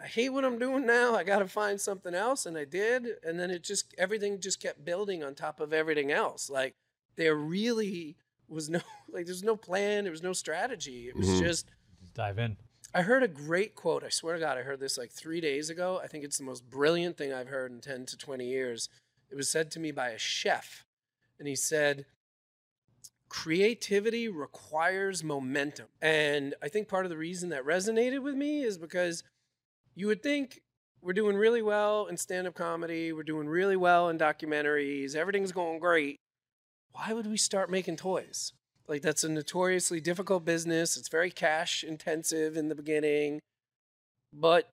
[0.03, 1.15] I hate what I'm doing now.
[1.15, 3.07] I got to find something else, and I did.
[3.23, 6.49] And then it just everything just kept building on top of everything else.
[6.49, 6.75] Like
[7.17, 8.17] they're really
[8.51, 8.81] was no
[9.13, 10.05] like there's no plan.
[10.05, 11.09] There was no strategy.
[11.09, 11.39] It was Mhm.
[11.41, 11.67] just
[12.01, 12.57] Just dive in.
[12.93, 14.03] I heard a great quote.
[14.03, 16.01] I swear to God, I heard this like three days ago.
[16.03, 18.89] I think it's the most brilliant thing I've heard in 10 to 20 years.
[19.31, 20.85] It was said to me by a chef.
[21.39, 22.05] And he said,
[23.29, 25.87] Creativity requires momentum.
[26.03, 29.23] And I think part of the reason that resonated with me is because
[29.95, 30.61] you would think
[31.01, 35.53] we're doing really well in stand up comedy, we're doing really well in documentaries, everything's
[35.53, 36.17] going great.
[36.93, 38.53] Why would we start making toys?
[38.89, 40.97] Like that's a notoriously difficult business.
[40.97, 43.41] It's very cash intensive in the beginning,
[44.33, 44.69] but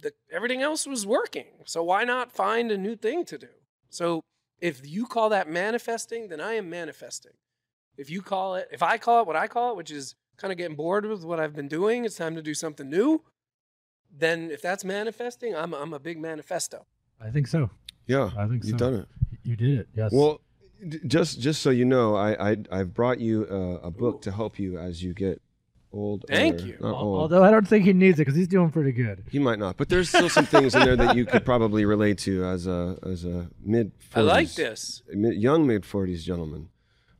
[0.00, 1.46] the, everything else was working.
[1.66, 3.48] So why not find a new thing to do?
[3.90, 4.22] So
[4.60, 7.32] if you call that manifesting, then I am manifesting.
[7.96, 10.52] If you call it, if I call it what I call it, which is kind
[10.52, 13.22] of getting bored with what I've been doing, it's time to do something new.
[14.10, 16.86] Then if that's manifesting, I'm I'm a big manifesto.
[17.20, 17.70] I think so.
[18.06, 18.90] Yeah, I think you've so.
[18.90, 19.08] done it.
[19.44, 19.88] You did it.
[19.94, 20.10] Yes.
[20.12, 20.40] Well, d-
[21.06, 24.58] just just so you know, I I I've brought you a, a book to help
[24.58, 25.40] you as you get
[25.92, 26.24] old.
[26.28, 26.76] Thank you.
[26.80, 27.20] Not old.
[27.20, 29.24] Although I don't think he needs it because he's doing pretty good.
[29.30, 32.18] He might not, but there's still some things in there that you could probably relate
[32.18, 33.92] to as a as a mid.
[33.98, 35.02] 40s, I like this.
[35.08, 36.68] mid- young mid forties gentleman.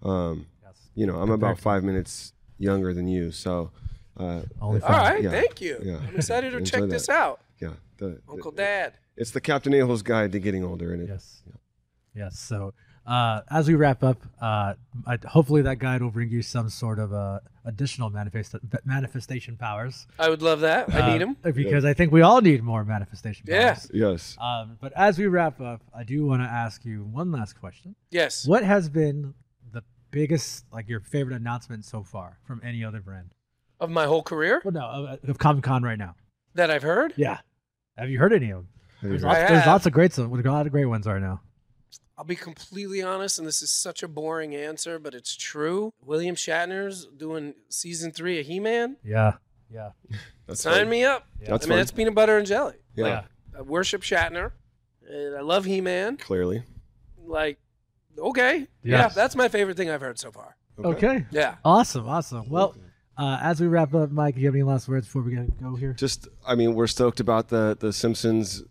[0.03, 0.47] Um,
[0.95, 3.71] you know, I'm about five minutes younger than you, so.
[4.17, 5.79] Uh, Only uh, All right, yeah, thank you.
[5.83, 5.99] Yeah.
[6.07, 6.91] I'm excited to check that.
[6.91, 7.41] this out.
[7.59, 8.95] Yeah, the, Uncle the- Dad.
[9.17, 11.09] It's the Captain Ahil's Guide to Getting Older, and it.
[11.09, 11.43] Yes.
[12.15, 12.39] Yes.
[12.39, 12.75] So
[13.11, 14.75] uh, as we wrap up, uh,
[15.07, 18.55] I, hopefully that guide will bring you some sort of uh, additional manifest-
[18.85, 20.07] manifestation powers.
[20.19, 20.95] I would love that.
[20.95, 21.37] I Uh, need them.
[21.43, 23.75] because I think we all need more manifestation Yeah.
[23.75, 23.91] powers.
[23.93, 24.37] Yes.
[24.41, 27.95] Um, but as we wrap up, I do want to ask you one last question.
[28.11, 28.47] Yes.
[28.47, 29.35] What has been
[29.73, 33.31] the biggest, like your favorite announcement so far from any other brand?
[33.81, 36.15] Of my whole career Well, no, of, of Comic Con right now.
[36.55, 37.15] that I've heard.
[37.17, 37.39] Yeah.
[37.99, 38.69] Have you heard any of them?
[39.03, 41.41] There's I lots, there's lots of great, some- a lot of great ones right now.
[42.21, 45.95] I'll be completely honest, and this is such a boring answer, but it's true.
[46.05, 48.99] William Shatner's doing season three of He Man.
[49.03, 49.37] Yeah.
[49.73, 49.93] Yeah.
[50.47, 50.91] That's Sign fun.
[50.91, 51.27] me up.
[51.41, 51.79] That's I mean, fun.
[51.79, 52.75] that's peanut butter and jelly.
[52.95, 53.05] Yeah.
[53.05, 53.25] Like,
[53.59, 54.51] I worship Shatner,
[55.09, 56.19] and I love He Man.
[56.19, 56.63] Clearly.
[57.25, 57.59] Like,
[58.19, 60.57] okay, yeah, that's my favorite thing I've heard so far.
[60.79, 61.25] Okay.
[61.31, 61.55] Yeah.
[61.65, 62.07] Awesome.
[62.07, 62.51] Awesome.
[62.51, 62.77] Well,
[63.17, 65.53] uh, as we wrap up, Mike, do you have any last words before we gotta
[65.53, 65.95] go here?
[65.95, 68.63] Just, I mean, we're stoked about the the Simpsons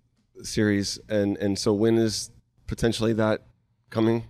[0.44, 2.30] series, and and so when is
[2.70, 3.42] potentially that
[3.90, 4.26] coming?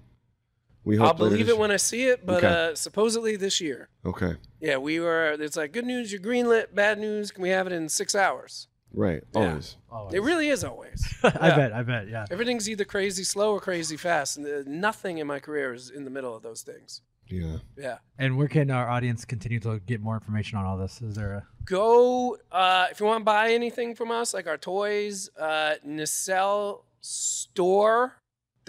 [0.86, 2.48] We hope I'll believe it when I see it, but Okay.
[2.72, 3.90] uh, supposedly this year.
[4.06, 4.36] Okay.
[4.60, 5.32] Yeah, we were.
[5.40, 6.74] It's like good news, you're greenlit.
[6.74, 8.68] Bad news, can we have it in six hours?
[8.91, 9.22] Right.
[9.36, 9.60] Yeah.
[9.91, 10.14] Always.
[10.16, 11.06] It really is always.
[11.24, 11.56] I Yeah.
[11.56, 11.74] bet.
[11.74, 12.07] I bet.
[12.07, 12.26] Yeah.
[12.32, 16.06] Everything's either crazy slow or crazy fast, and uh, nothing in my career is in
[16.06, 17.02] the middle of those things.
[17.28, 17.57] Yeah.
[17.78, 17.98] Yeah.
[18.18, 20.99] And where can our audience continue to get more information on all this?
[21.03, 24.57] Is there a Go uh, if you want to buy anything from us, like our
[24.57, 25.76] toys, uh,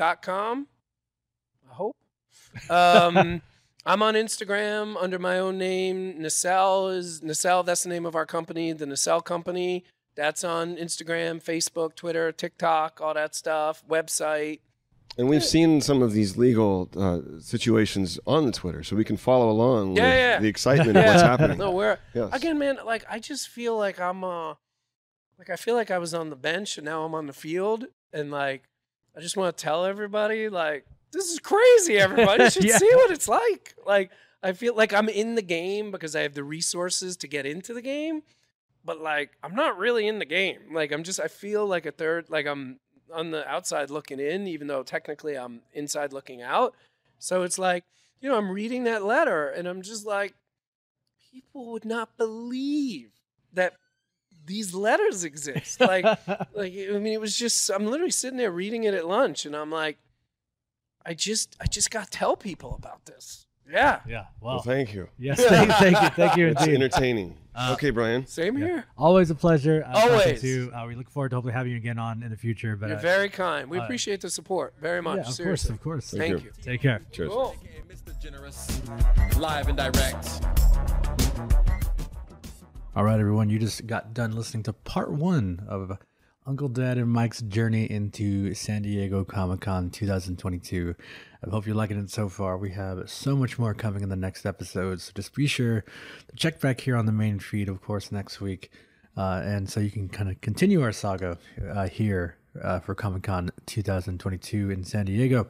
[0.00, 0.66] nacellstore.com.
[1.70, 1.96] I hope.
[2.68, 3.42] Um,
[3.86, 6.20] I'm on Instagram under my own name.
[6.20, 7.62] Nacelle is Nacelle.
[7.62, 9.84] That's the name of our company, the Nacelle Company.
[10.16, 13.82] That's on Instagram, Facebook, Twitter, TikTok, all that stuff.
[13.88, 14.60] Website.
[15.16, 19.16] And we've seen some of these legal uh, situations on the Twitter, so we can
[19.16, 20.38] follow along Yeah, with yeah.
[20.40, 21.58] the excitement of what's happening.
[21.58, 22.30] No, we're Yes.
[22.32, 22.78] again, man.
[22.84, 24.54] Like I just feel like I'm uh,
[25.38, 27.86] like I feel like I was on the bench and now I'm on the field,
[28.12, 28.64] and like
[29.16, 31.98] I just want to tell everybody, like this is crazy.
[31.98, 32.78] Everybody should Yeah.
[32.78, 33.74] see what it's like.
[33.86, 34.10] Like
[34.42, 37.74] I feel like I'm in the game because I have the resources to get into
[37.74, 38.22] the game,
[38.84, 40.60] but like I'm not really in the game.
[40.72, 42.78] Like I'm just I feel like a third, like I'm
[43.12, 46.74] on the outside looking in, even though technically I'm inside looking out.
[47.18, 47.84] So it's like,
[48.20, 50.34] you know, I'm reading that letter and I'm just like,
[51.32, 53.10] people would not believe
[53.52, 53.74] that
[54.50, 55.80] these letters exist.
[55.80, 56.04] Like,
[56.54, 59.54] like I mean, it was just I'm literally sitting there reading it at lunch, and
[59.56, 59.98] I'm like,
[61.06, 63.46] I just I just got to tell people about this.
[63.70, 64.00] Yeah.
[64.08, 64.24] Yeah.
[64.40, 65.08] Well, Well, thank you.
[65.16, 66.74] yes, thank, thank you, thank you It's indeed.
[66.74, 67.36] entertaining.
[67.54, 68.26] Uh, okay, Brian.
[68.26, 68.84] Same here.
[68.98, 69.84] Always a pleasure.
[69.86, 70.40] Uh, Always.
[70.40, 70.72] To, you.
[70.74, 72.74] uh, we look forward to hopefully having you again on in the future.
[72.74, 73.70] But You're uh, very kind.
[73.70, 75.18] We uh, appreciate the support very much.
[75.24, 76.10] yeah, of course, of course.
[76.10, 76.50] Thank, Thank you.
[76.56, 76.62] you.
[76.62, 77.00] Take care.
[77.12, 77.28] Cheers.
[77.30, 77.54] Cool.
[77.88, 78.20] Mr.
[78.20, 78.80] Generous,
[79.38, 81.19] live and direct.
[82.96, 83.50] All right, everyone.
[83.50, 85.96] You just got done listening to part one of
[86.44, 90.96] Uncle Dad and Mike's journey into San Diego Comic Con 2022.
[91.46, 92.58] I hope you're liking it so far.
[92.58, 95.00] We have so much more coming in the next episode.
[95.00, 95.84] So just be sure
[96.30, 98.72] to check back here on the main feed, of course, next week.
[99.16, 101.38] Uh, and so you can kind of continue our saga
[101.70, 105.48] uh, here uh, for Comic Con 2022 in San Diego.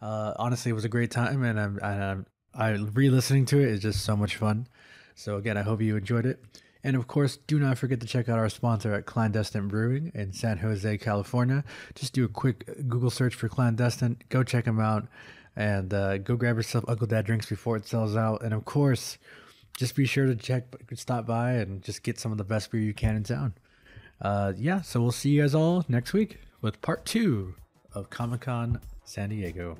[0.00, 3.82] Uh, honestly, it was a great time, and I'm, I'm I re-listening to it is
[3.82, 4.68] just so much fun.
[5.14, 6.42] So again, I hope you enjoyed it.
[6.88, 10.32] And of course, do not forget to check out our sponsor at Clandestine Brewing in
[10.32, 11.62] San Jose, California.
[11.94, 14.16] Just do a quick Google search for Clandestine.
[14.30, 15.06] Go check them out,
[15.54, 18.42] and uh, go grab yourself Uncle Dad drinks before it sells out.
[18.42, 19.18] And of course,
[19.76, 22.80] just be sure to check, stop by, and just get some of the best beer
[22.80, 23.52] you can in town.
[24.22, 27.54] Uh, yeah, so we'll see you guys all next week with part two
[27.92, 29.76] of Comic Con San Diego.